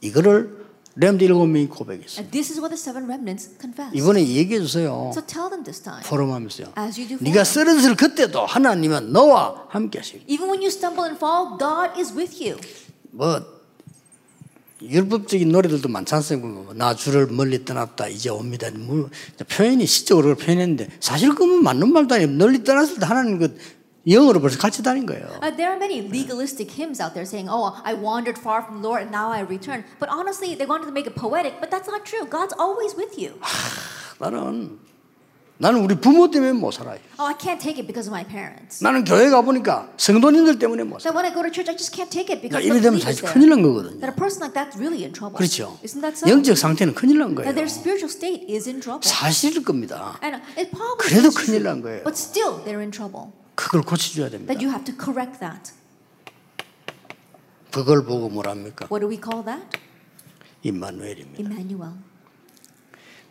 [0.00, 2.20] 이거를 렘드 일곱 명이 고백했어요.
[2.20, 3.96] And this is what the seven remnants confess.
[3.96, 5.10] 이번에 얘기해 주세요.
[5.14, 6.02] So tell them this time.
[6.04, 6.72] 포럼하면서요.
[6.78, 7.44] As you do 네가.
[7.44, 12.34] 쓰러질 그때도 하나님은 너와 함께 하시고 Even when you stumble and fall, God is with
[12.42, 12.58] you.
[13.10, 13.40] 뭐
[14.82, 16.48] 율법적인 노래들도 많지 않습니까?
[16.48, 18.68] 뭐, 나 주를 멀리 떠났다 이제 옵니다.
[18.76, 19.08] 뭐,
[19.48, 22.30] 표현이 시적으로 표현했는데 사실 그건 맞는 말도 아니에요.
[22.30, 23.58] 멀리 떠났을 때 하나님 그
[24.08, 25.26] 영어로 벌써 같이 다닌 거예요.
[25.42, 28.88] Uh, there are many legalistic hymns out there saying, "Oh, I wandered far from the
[28.88, 31.88] Lord and now I return." But honestly, they wanted to make it poetic, but that's
[31.88, 32.24] not true.
[32.24, 33.36] God's always with you.
[34.18, 34.78] 나는
[35.60, 36.98] 나는 우리 부모 때문에 못 살아요.
[37.18, 38.82] Oh, I can't take it because of my parents.
[38.82, 41.10] 나는 교회 가 보니까 성도님들 때문에 못 살아.
[41.10, 43.26] So when I go to church, I just can't take it because 이래 되면 사실.
[43.26, 43.98] 큰일 난 거거든요.
[43.98, 45.36] That a person like that's really in trouble.
[45.36, 45.76] 그렇죠.
[45.82, 46.30] Isn't that so?
[46.30, 47.50] 영적 상태는 큰일 난 거예요.
[47.50, 49.02] That their spiritual state is in trouble.
[49.02, 50.16] 사실일 겁니다.
[50.22, 52.06] And it probably 그래도 큰일 난 거예요.
[52.06, 53.34] but still they're in trouble.
[53.58, 54.54] 그걸 고쳐줘야 됩니다.
[54.54, 55.72] That you have to correct that.
[57.72, 58.86] 그걸 보고 뭐랍니까?
[58.88, 59.80] What do we call that?
[60.62, 61.40] 임마누엘입니다.
[61.40, 61.94] Emmanuel.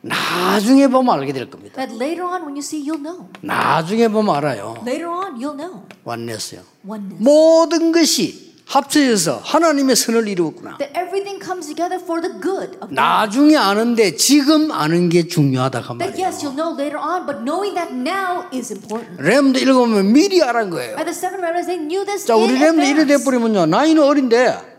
[0.01, 1.77] 나중에 보면 알게 될 겁니다.
[1.77, 3.29] That later on, when you see, you'll know.
[3.39, 4.75] 나중에 보면 알아요.
[4.85, 5.87] Later on, you'll know.
[6.03, 6.61] 완냈어요.
[6.85, 7.23] Oneness.
[7.23, 10.77] 모든 것이 합쳐져서 하나님의 선을 이루었구나.
[10.77, 12.95] That everything comes together for the good of God.
[12.95, 16.25] 나중에 아는데 지금 아는 게 중요하다 그 That 말이에요.
[16.27, 19.23] yes, you'll know later on, but knowing that now is important.
[19.23, 20.95] 렘도 읽으면 미리 알은 거예요.
[20.99, 23.23] By the seven remnants, they knew this 자, 우리 렘도 이래 advance.
[23.23, 23.65] 돼버리면요.
[23.67, 24.75] 나이는 어린데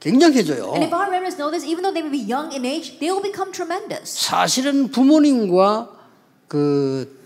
[0.00, 0.76] 굉장해져요.
[0.76, 3.08] And if our remnants know this, even though they may be young in age, they
[3.08, 4.12] will become tremendous.
[4.28, 5.88] 사실은 부모님과
[6.48, 7.21] 그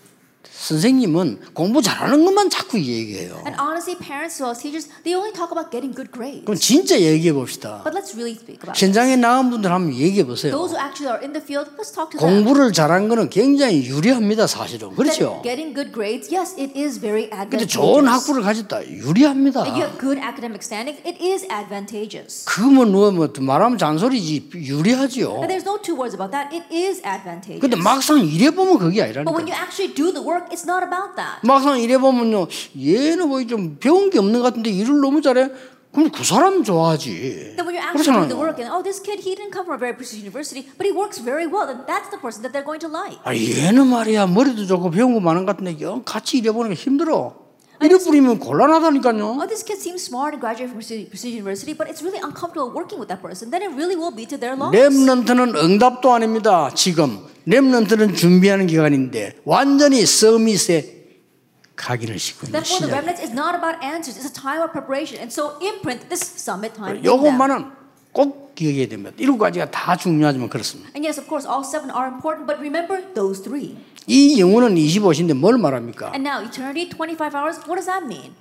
[0.57, 3.36] 선생님은 공부 잘하는 것만 자꾸 얘기해요.
[3.46, 6.44] And honestly, parents to us teachers, they only talk about getting good grades.
[6.44, 7.82] 그럼 진짜 얘기해 봅시다.
[7.84, 8.80] But let's really speak about it.
[8.84, 10.50] 현장에 나간 분들 한번 얘기해 보세요.
[10.50, 12.42] Those who actually are in the field, let's talk to them.
[12.42, 14.90] 공부를 잘한 거는 굉장히 유리합니다, 사실은.
[14.90, 15.40] That 그렇죠?
[15.44, 17.72] getting good grades, yes, it is very 근데 advantageous.
[17.76, 18.88] 좋은 학부를 가졌다.
[18.90, 19.62] 유리합니다.
[19.62, 22.44] And you have good academic standing, it is advantageous.
[22.48, 25.44] 그뭐 누가 뭐 말하면 잔소리지 유리하지요.
[25.44, 26.50] And there's no two words about that.
[26.50, 27.61] It is advantageous.
[27.61, 29.62] 근데 막상 일해 보면 그게 But when you 아니라니까.
[29.62, 31.40] actually do the work, it's not about that.
[31.42, 35.51] 막상 일해 보면요, 얘는 뭐 좀 배운 게 없는 것 같은데 일을 너무 잘해.
[35.92, 37.57] 그럼 그 사람 좋아하지.
[37.57, 38.36] Doing the 그렇잖아요.
[38.36, 40.92] work and oh, this kid he didn't come from a very prestigious university, but he
[40.92, 43.16] works very well, then that's the person that they're going to like.
[43.24, 47.45] 아, 얘는 말이야 머리도 좋고 배운 거 많은 것 같은데 영 같이 일해 보니까 힘들어.
[47.83, 49.37] 이래 뿌리면 곤란하다니까요.
[49.37, 52.72] Oh, this kid seems smart and graduated from prestigious prestigious university, but it's really uncomfortable
[52.72, 53.51] working with that person.
[53.51, 54.72] Then it really will be to their loss.
[54.72, 56.70] 렘넌트는 응답도 아닙니다.
[56.74, 60.97] 지금 렘넌트는 준비하는 기간인데 완전히 서밋에
[61.77, 62.89] 각인을 싣고 있는 시작.
[62.91, 65.20] remnants is not about answers; it's a time of preparation.
[65.20, 66.97] And so imprint this summit time.
[66.97, 67.12] in them.
[67.12, 67.70] 요것만은
[68.12, 69.12] 꼭 기억해야 됩니다.
[69.18, 70.89] 일곱 가지가 다 중요하지만 그렇습니다.
[70.97, 73.77] And yes, of course, all seven are important, but remember those three.
[74.07, 76.12] 이 영혼은 25시인데 뭘 말합니까?
[76.14, 78.32] And now, eternity, 25 hours, what does that mean?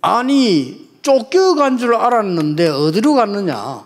[0.00, 3.84] 아니 쫓겨간 줄 알았는데 어디로 갔느냐?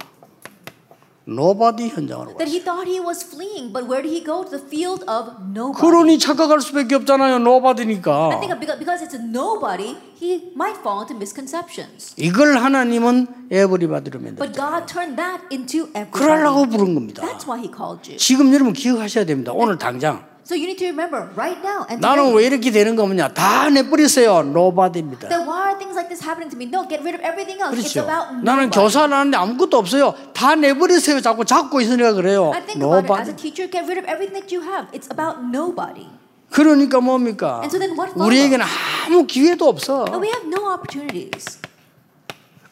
[1.29, 2.51] 노바디 현장으로 That 갔어.
[2.53, 4.45] he thought he was fleeing, but where did he go?
[4.47, 5.81] To the field of nobody.
[5.83, 7.35] 그러니 착각할 수밖에 없잖아요.
[7.35, 8.39] I 노바디니까.
[8.39, 12.15] think because, because it's a nobody, he might fall into misconceptions.
[12.17, 14.39] 이걸 하나님은 에버리바디로 만들었다.
[14.39, 16.15] But God turned that into everybody.
[16.15, 17.23] 그러려고 부른 겁니다.
[17.27, 18.17] That's why he called you.
[18.19, 19.51] 지금 여러분 기억하셔야 됩니다.
[19.53, 20.23] 오늘 당장.
[20.47, 23.35] So you need to remember right now and 나는 왜 이렇게 되는 거냐?
[23.35, 24.45] 다 내버리세요.
[24.45, 25.29] 노바디입니다.
[25.29, 26.71] that why are things like this happening to me?
[26.71, 27.75] No, get rid of everything else.
[27.75, 28.07] It's 그렇죠.
[28.07, 28.71] about 나는 nobody.
[28.71, 30.15] 교사 나는데 아무것도 없어요.
[30.33, 31.21] 다 내버리세요.
[31.21, 32.53] 자꾸 잡고 있으니까 그래요.
[32.55, 34.87] I think about it as a teacher, get rid of everything that you have.
[34.95, 36.07] It's about nobody.
[36.55, 37.67] 그러니까 뭡니까?
[37.67, 38.15] And so then what?
[38.15, 38.65] 우리에게는
[39.11, 40.07] 아무 기회도 없어.
[40.07, 41.59] And we have no opportunities.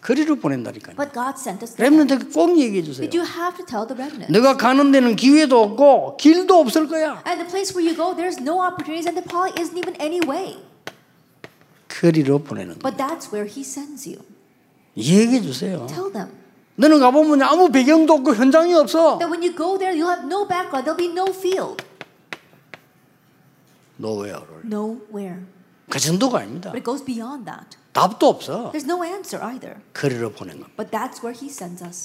[0.05, 0.97] 거리를 보낸다니까요.
[0.97, 1.89] But God sent us there.
[1.89, 3.09] 렘넌트에게 꼭 얘기해 주세요.
[4.29, 7.23] 너가 가는 데는 기회도 없고 길도 없을 거야.
[7.27, 10.21] And the place where you go, there's no opportunities, and there probably isn't even any
[10.21, 10.61] way.
[11.89, 12.81] 거리로 보내는 거.
[12.85, 14.21] But that's where He sends you.
[14.95, 15.87] 얘기해 주세요.
[15.89, 16.29] Tell them
[16.77, 19.17] 너는 가보면 아무 배경도 없고 현장이 없어.
[19.19, 21.83] that when you go there, you'll have no background, there'll be no field,
[23.97, 25.47] nowhere.
[25.95, 26.73] 그 정도가 아닙니다.
[26.73, 27.79] But it goes beyond that.
[27.93, 28.73] 답도 없어.
[28.73, 29.77] There's no answer either.
[29.93, 30.75] 거리로 보낸 겁니다.
[30.77, 32.03] But that's where He sends us.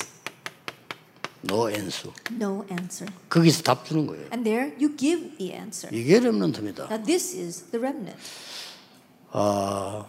[1.41, 2.13] 노 앤수.
[2.33, 3.11] No answer.
[3.29, 4.25] 거기서 답 주는 거예요.
[4.31, 5.89] And there you give the answer.
[5.91, 6.87] 이게 렘넌트입니다.
[6.91, 8.21] Now, this is the remnant.
[9.31, 10.05] 아,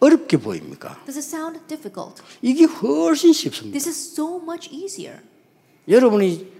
[0.00, 1.04] 어렵게 보입니까?
[1.04, 2.22] Does it sound difficult?
[2.40, 3.78] 이게 훨씬 쉽습니다.
[3.78, 5.20] This is so much easier.
[5.86, 6.50] 여러분이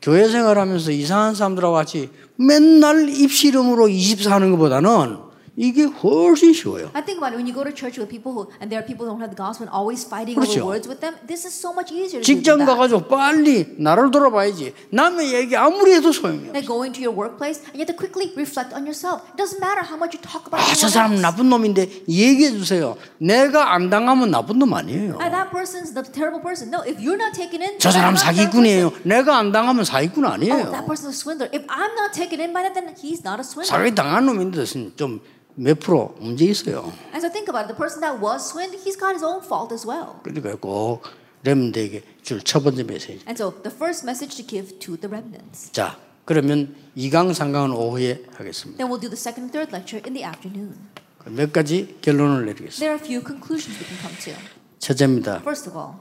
[0.00, 5.27] 교회 생활하면서 이상한 사람들하고 같이 맨날 입시름으로 24 하는 것보다는
[5.58, 6.88] 이게 훨씬 쉬워요.
[6.94, 8.86] I think about it when you go to church with people who, and there are
[8.86, 10.62] people who don't have the gospel and always fighting 그렇죠.
[10.62, 11.18] over words with them.
[11.26, 12.62] This is so much easier 직장.
[12.62, 14.72] 가가지고 빨리 나를 돌아봐야지.
[14.94, 16.54] 남의 얘기 아무리 해도 소용이 없어.
[16.54, 19.26] Like going to your workplace and you have to quickly reflect on yourself.
[19.34, 21.08] It doesn't matter how much you talk about 아, 저 anyone 사람.
[21.18, 22.94] 나쁜 놈인데 얘기해 주세요.
[23.18, 25.18] 내가 안 당하면 나쁜 놈 아니에요.
[25.18, 26.70] And that person's the terrible person.
[26.70, 28.94] No, if you're not taken in, 저 사람 사기꾼이에요.
[28.94, 29.02] person.
[29.10, 30.70] 내가 안 당하면 사기꾼 Oh, 아니에요.
[30.70, 31.50] that person's a swindler.
[31.50, 33.66] If I'm not taken in by that, then he's not a swindler.
[33.66, 34.62] 사기 당한 놈인데
[34.94, 35.18] 좀
[35.58, 36.92] 몇 프로 문제 있어요.
[37.10, 37.74] And so think about it.
[37.74, 40.22] The person that was swindled, he's got his own fault as well.
[40.22, 41.02] 그러니까 꼭
[41.42, 43.20] 렘들에게 줄첫 번째 메시지.
[43.26, 45.72] And so the first message to give to the remnants.
[45.72, 48.78] 자, 그러면 2강, 3강은 오후에 하겠습니다.
[48.78, 50.78] Then we'll do the second and third lecture in the afternoon.
[51.26, 52.78] 몇 가지 결론을 내리겠습니다.
[52.78, 54.34] There are a few conclusions we can come to.
[54.78, 55.42] 첫째입니다.
[55.42, 55.98] First of all,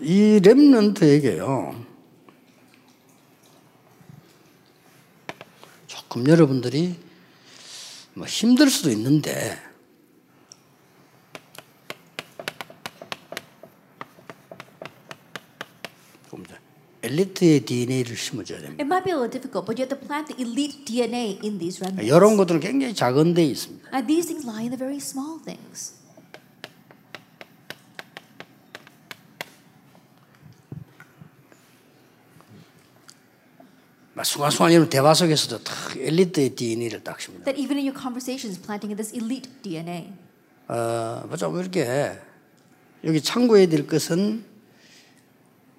[0.00, 1.84] 이 렘넌트에게요.
[5.86, 6.96] 조금 여러분들이
[8.18, 9.56] 뭐 힘들 수도 있는데
[17.00, 18.82] 엘리트의 DNA를 심어줘야 됩니다.
[18.82, 21.58] it might be a little difficult, but you have to plant the elite DNA in
[21.58, 22.04] these remnants.
[22.04, 23.88] 이런 것들은 굉장히 작은 데 있습니다.
[23.94, 25.97] And these things lie in the very small things.
[34.24, 37.44] 순간순간 이런 대화 속에서도 딱 엘리트의 DNA를 딱 심니다.
[37.44, 40.12] That even in your conversations, planting in this elite DNA.
[40.68, 42.18] 어, 뭐좀 이렇게
[43.04, 44.44] 여기 참고해야 될 것은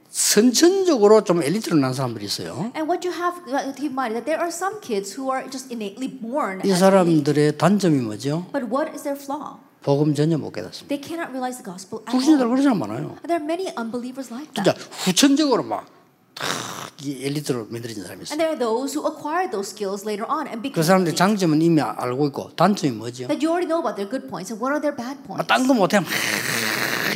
[0.09, 2.71] 선천적으로 좀 엘리트로 난 사람들이 있어요.
[2.75, 5.29] And what you have to keep in mind is that there are some kids who
[5.31, 6.61] are just innately born.
[6.65, 6.73] 이.
[6.73, 8.47] 사람들의 단점이 뭐죠?
[8.51, 9.57] But what is their flaw?
[9.83, 10.89] 복음 전혀 못 깨닫습니다.
[10.89, 12.47] They cannot realize the gospel 불신자들.
[12.47, 13.15] 그런 사람 많아요.
[13.27, 14.89] There are many unbelievers like 진짜 that.
[15.05, 18.35] 후천적으로 막탁 이 엘리트로 만들어진 사람이 있어요.
[18.35, 21.17] And there are those who acquire those skills later on and 그 become 사람들 elite.
[21.17, 23.27] 장점은 이미 알고 있고 단점이 뭐죠?
[23.27, 25.47] that you already know about their good points and what are their bad points.
[25.47, 25.87] 딴거 막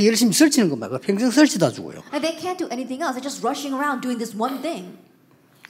[0.02, 2.02] 열심히 설치는 것만 그 평생 설치다 주고요.
[2.14, 3.14] And they can't do anything else.
[3.20, 4.98] They're just rushing around doing this one thing.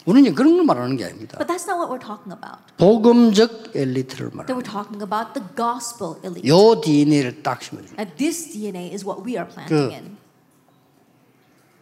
[0.05, 1.37] 우리는 그런 걸 말하는 게 아닙니다.
[1.39, 2.59] But that's not what we're talking about.
[2.77, 4.53] 복음적 엘리트를 That 말합니다.
[4.53, 6.43] we're talking about the gospel elite.
[6.47, 7.95] 요 DNA를 딱 심어줍니다.
[7.97, 10.17] And this DNA is what we are planting 그- in.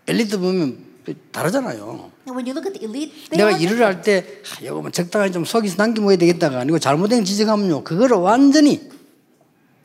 [0.08, 0.91] 엘리트 보면
[1.32, 2.12] 다르잖아요.
[2.28, 5.32] And when you look at the elite, they 내가 일을 할 때 이거 뭐 적당히
[5.32, 8.90] 좀 속이서 남겨먹어야 되겠다가 아니고 잘못된 지적하면요 그거를 완전히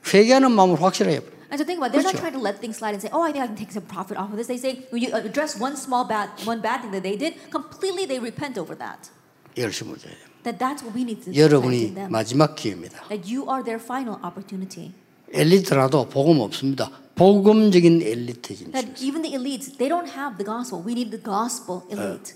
[0.07, 1.23] 회개하는 마음을 확실하게 해요.
[1.49, 2.27] And so think about it, they're not 그렇죠.
[2.27, 4.19] trying to let things slide and say, oh, I think I can take some profit
[4.19, 4.51] off of this.
[4.51, 8.05] They say, when you address one small bad, one bad thing that they did, completely
[8.05, 9.11] they repent over that.
[9.57, 10.27] 열심히 줘야 돼요.
[10.43, 11.95] That that's what we need to do 여러분이.
[12.11, 13.07] 마지막 기회입니다.
[13.09, 14.93] That you are their final opportunity.
[15.37, 16.91] 엘리트라도 복음 없습니다.
[17.14, 18.80] 복음적인 엘리트입니다.
[18.80, 20.84] That even the elites, they don't have the gospel.
[20.84, 22.34] We need the gospel elite.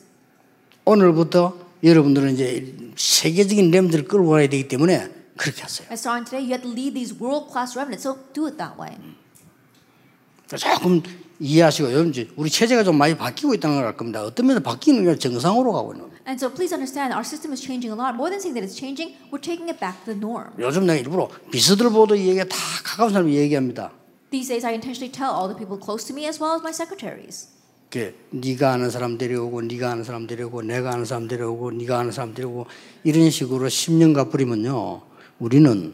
[0.84, 5.86] 오늘부터 여러분들은 이제 세계적인 렘들을 끌고 가야 되기 때문에 그렇게 하세요.
[5.88, 8.04] And starting today, you have to lead these world class remnants.
[8.04, 8.96] So do it that way.
[10.56, 11.02] 조금
[11.38, 14.22] 이해하시고 요즘 이제 우리 체제가 좀 많이 바뀌고 있다는 걸 알 겁니다.
[14.22, 16.20] 어떤 면에서 바뀌는 게 정상으로 가고 있는 거예요.
[16.28, 18.14] And so please understand, our system is changing a lot.
[18.14, 20.52] More than saying that it's changing, we're taking it back to the norm.
[20.58, 23.90] 요즘 내가 일부러 비서들 보도 이 얘기가 다 가까운 사람이 얘기합니다.
[24.30, 26.70] These days, I intentionally tell all the people close to me as well as my
[26.70, 27.48] secretaries.
[27.90, 32.12] 그 네가 아는 사람 데려오고 네가 아는 사람 데려오고 내가 아는 사람 데려오고 네가 아는
[32.12, 32.66] 사람 데려오고
[33.02, 35.02] 이런 식으로 10년 가버리면요
[35.40, 35.92] 우리는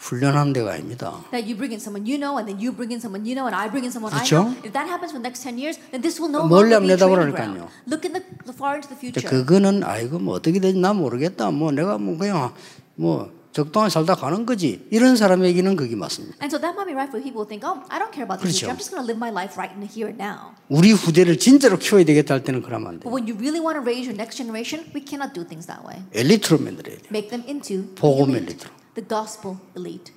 [0.00, 1.12] 훈련하는 데가 아닙니다.
[1.30, 3.44] That you bring in someone you know, and then you bring in someone you know,
[3.44, 4.40] and I bring in someone 그렇죠?
[4.40, 4.56] I know.
[4.64, 7.36] If that happens for the next 10 years, then this will no longer be training
[7.36, 7.68] ground.
[7.86, 9.20] Look in the, the far into the future.
[9.28, 11.50] 그거는 아이고 뭐 어떻게 되지 나 모르겠다.
[11.52, 12.52] 뭐 내가 뭐 그냥
[12.96, 14.86] 뭐 적당히 살다 가는 거지.
[14.90, 16.36] 이런 사람에게는 그게 맞습니다.
[16.40, 18.40] And so that might be right for people who think, oh, I don't care about
[18.40, 18.72] the 그렇죠.
[18.72, 18.72] future.
[18.72, 20.56] I'm just going to live my life right in here and now.
[20.72, 23.04] 우리 후대를 진짜로 키워야 되겠다 할 때는 그러면 안 돼.
[23.04, 25.84] But when you really want to raise your next generation, we cannot do things that
[25.84, 26.00] way.
[26.16, 27.02] 엘리트로 만들어야 돼.
[27.12, 28.79] Make them into 복음 엘리트로.
[29.00, 30.12] The gospel elite.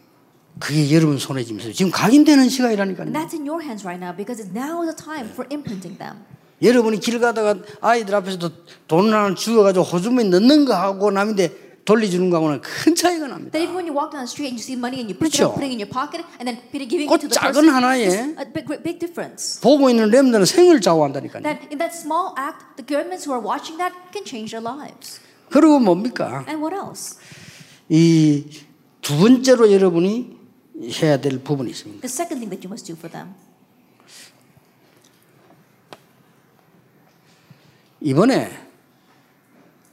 [0.59, 1.73] 그게 여러분 손에 지금 있어요.
[1.73, 3.07] 지금 각인되는 시간이라니까요.
[3.07, 5.97] And that's in your hands right now because it's now is the time for imprinting
[5.97, 6.21] them.
[6.61, 8.49] 여러분이 길 가다가 아이들 앞에서도
[8.87, 13.51] 돈을 하나 주어가지고 호주머니 넣는 거 하고 남인데 돌려주는 거하고는 큰 차이가 납니다.
[13.51, 15.27] That even when you walk down the street and you see money and you pick
[15.27, 15.51] it 그렇죠.
[15.51, 17.67] up, putting it in your pocket, and then Peter giving 그 it to the 작은
[17.67, 18.07] 하나에
[18.39, 19.59] a big, big difference.
[19.59, 21.43] 보고 있는 렘들은 생을 좌우한다니까요.
[21.43, 25.19] That in that small act, the governments who are watching that can change their lives.
[25.51, 26.47] 그리고 뭡니까?
[26.47, 27.19] And what else?
[27.89, 28.47] 이
[29.03, 30.39] 두 번째로 여러분이
[31.03, 32.01] 해야 될 부분이 있습니다.
[32.01, 33.35] The second thing that you must do for them.
[38.01, 38.49] 이번에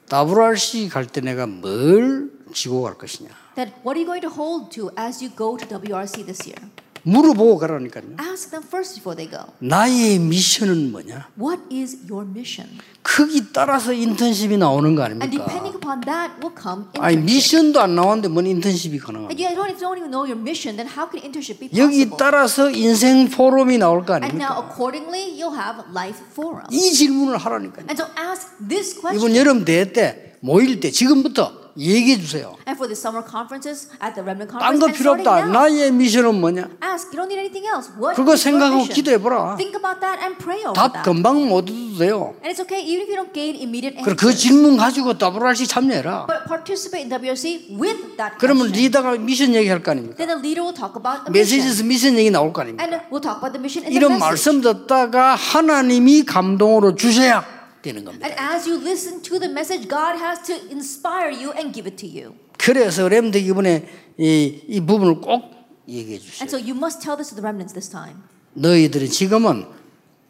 [0.08, 3.30] WRC 갈 때 내가 뭘 지고 갈 것이냐.
[3.56, 6.58] That what are you going to hold to as you go to WRC this year?
[7.02, 8.04] 물어보고 가라니까요.
[8.20, 9.52] Ask them first before they go.
[9.60, 11.28] 나의 미션은 뭐냐?
[11.38, 12.68] What is your mission?
[13.02, 15.44] 크기 따라서 인턴십이 나오는 거 And 아닙니까?
[15.46, 17.24] depending upon that will come 아니 internship.
[17.24, 19.32] 미션도 안 나왔는데 뭔 인턴십이 가능합니까?
[19.32, 21.70] And you don't, if you don't even know your mission, then how can internship be
[21.76, 22.08] 여기?
[22.18, 24.68] 따라서 인생 포럼이 나올 거 And now 아닙니까?
[24.68, 26.66] accordingly, you'll have life forum.
[26.70, 27.86] 이 질문을 하라니까요.
[27.88, 29.36] And so ask this 이번 question.
[29.36, 32.56] 여름 대회 때 모일 때 지금부터 얘기해 주세요.
[32.68, 35.48] And for the summer conferences, at the remnant 딴 conference, 거 and 필요 없다.
[35.48, 36.68] 나의 미션은 뭐냐?
[36.84, 37.08] ask.
[37.08, 37.88] You don't need anything else.
[37.96, 38.84] What 그거 생각하고?
[38.84, 39.56] 기도해 보라.
[39.56, 41.04] Think about that and pray over 답 that.
[41.08, 42.36] 금방 못 얻어도 돼요.
[42.44, 44.36] And it's okay even if you don't gain immediate 그래 그 answers.
[44.36, 46.28] 질문 가지고 WRC 참여해라.
[46.28, 48.68] But participate in WRC with that 그러면.
[48.68, 50.16] 리더가 미션 얘기할 거 아닙니까?
[50.20, 51.32] Then the leader will talk about the mission.
[51.32, 52.84] 메시지에서 미션 얘기 나올 거 아닙니까?
[52.84, 54.20] And we'll talk about the mission in the 이런 message.
[54.20, 57.44] 말씀 듣다가 하나님이 감동으로 주셔야
[57.82, 58.26] 되는 겁니다.
[58.26, 61.96] And as you listen to the message, God has to inspire you and give it
[61.96, 62.34] to you.
[62.58, 65.50] 그래서 렘드 이번에 이, 이 부분을 꼭
[65.88, 66.42] 얘기해 주세요.
[66.44, 68.22] And so you must tell this to the remnants this time.
[68.54, 69.66] 너희들은 지금은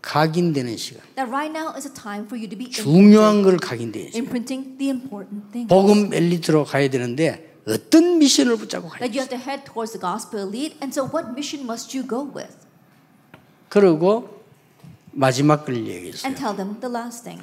[0.03, 1.03] 각인되는 시간.
[1.17, 4.23] That right now is a time for you to be 중요한 걸 각인되는 시간.
[4.25, 5.69] imprinting the important things.
[5.69, 9.19] 복음 엘리트로 가야 되는데 어떤 미션을 붙잡고 가야 That 돼?
[9.19, 10.77] you have to head towards the gospel elite.
[10.81, 12.55] And so what mission must you go with?
[13.69, 14.40] 그리고
[15.13, 16.27] 마지막 걸 얘기했어요.
[16.29, 17.43] And tell them the last thing.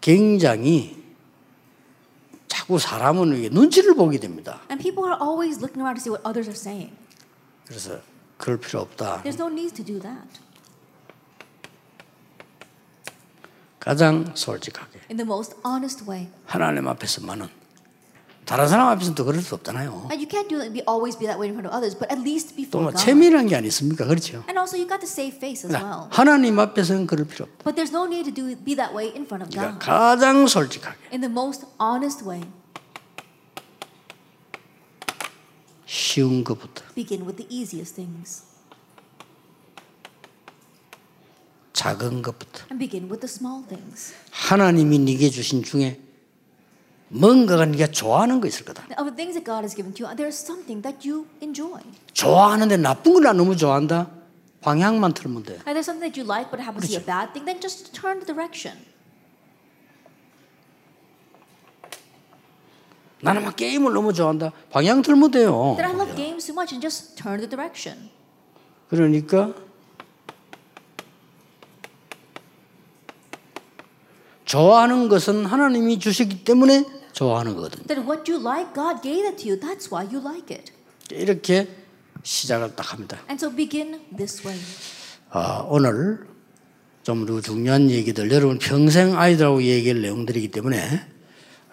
[0.00, 1.02] 굉장히
[2.48, 4.60] 자꾸 사람은 이게 눈치를 보게 됩니다.
[4.70, 6.96] And people are always looking around to see what others are saying.
[7.66, 8.00] 그래서
[8.36, 9.22] 그럴 필요 없다.
[9.22, 10.40] There's no need to do that.
[13.80, 16.28] 가장 솔직하게 In the most honest way.
[16.46, 17.48] 하나님 앞에서만은
[18.44, 20.08] 다른 사람 앞에서는 또 그럴 수 없잖아요.
[20.10, 22.20] And you can't do be always be that way in front of others, but at
[22.20, 23.00] least 또 before 뭐 God.
[23.02, 24.04] 체밀한 게 아니습니까?
[24.06, 24.44] 그렇죠.
[24.48, 26.08] And also you got to save face as well.
[26.10, 27.64] 하나님 앞에서는 그럴 필요 없다.
[27.64, 29.84] But there's no need to do be that way in front of 그러니까 God.
[29.86, 32.44] 가장 솔직하게 In the most honest way,
[35.86, 38.44] 쉬운 것부터 begin with the easiest things
[41.72, 44.12] 작은 것부터 and begin with the small things.
[44.30, 46.00] 하나님이 네게 주신 중에
[47.14, 48.82] 뭔가가 네가 좋아하는 거 있을 거다.
[48.98, 51.80] Of the things that God has given to you, there's something that you enjoy.
[52.12, 54.10] 좋아하는데 나쁜 걸안 너무 좋아한다.
[54.60, 55.52] 방향만 틀면 돼.
[55.62, 57.94] And there's something that you like but happens to be a bad thing, then just
[57.94, 58.74] turn the direction.
[63.22, 64.50] 나는 막 게임을 너무 좋아한다.
[64.70, 65.76] 방향 틀면 돼요.
[65.78, 68.10] That I love games too much and just turn the direction.
[68.90, 69.54] 그러니까
[74.44, 76.84] 좋아하는 것은 하나님이 주시기 때문에
[77.14, 77.86] 좋아하는 거거든요.
[77.86, 79.58] That what you like, God gave it to you.
[79.58, 80.72] That's why you like it.
[81.10, 81.68] 이렇게
[82.22, 83.18] 시작을 딱 합니다.
[83.30, 84.60] And so begin this way.
[85.30, 86.26] 아, 오늘
[87.04, 90.78] 좀더 중요한 얘기들 여러분 평생 아이들하고 얘기할 내용들이기 때문에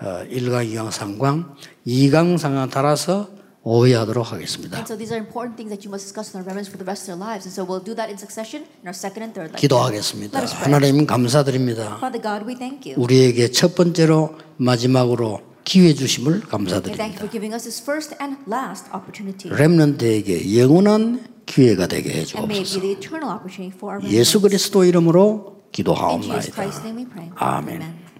[0.01, 1.55] 어, 1강, 2강, 3강,
[1.87, 3.29] 2강, 3강 따라서
[3.63, 4.77] 오해하도록 하겠습니다.
[4.77, 6.87] And so these are important things that you must discuss with our remnants for the
[6.87, 7.45] rest of their lives.
[7.45, 9.61] And so we'll do that in succession in our second and third lecture.
[9.61, 10.33] 기도하겠습니다.
[10.65, 12.01] 하나님 감사드립니다.
[12.01, 12.97] Father God, we thank you.
[12.97, 17.05] 우리에게 첫 번째로 마지막으로 기회 주심을 감사드립니다.
[17.21, 19.53] for giving us this first and last opportunity.
[19.53, 22.81] 렘넌트에게 영원한 기회가 되게 해 And may it 주옵소서.
[22.81, 24.41] be the eternal opportunity for our 예수.
[24.41, 26.51] 그리스도 이름으로 In Jesus 기도하옵나이다.
[26.57, 27.29] Christ's name we pray.
[27.37, 27.75] 아멘.
[27.77, 28.10] Amen.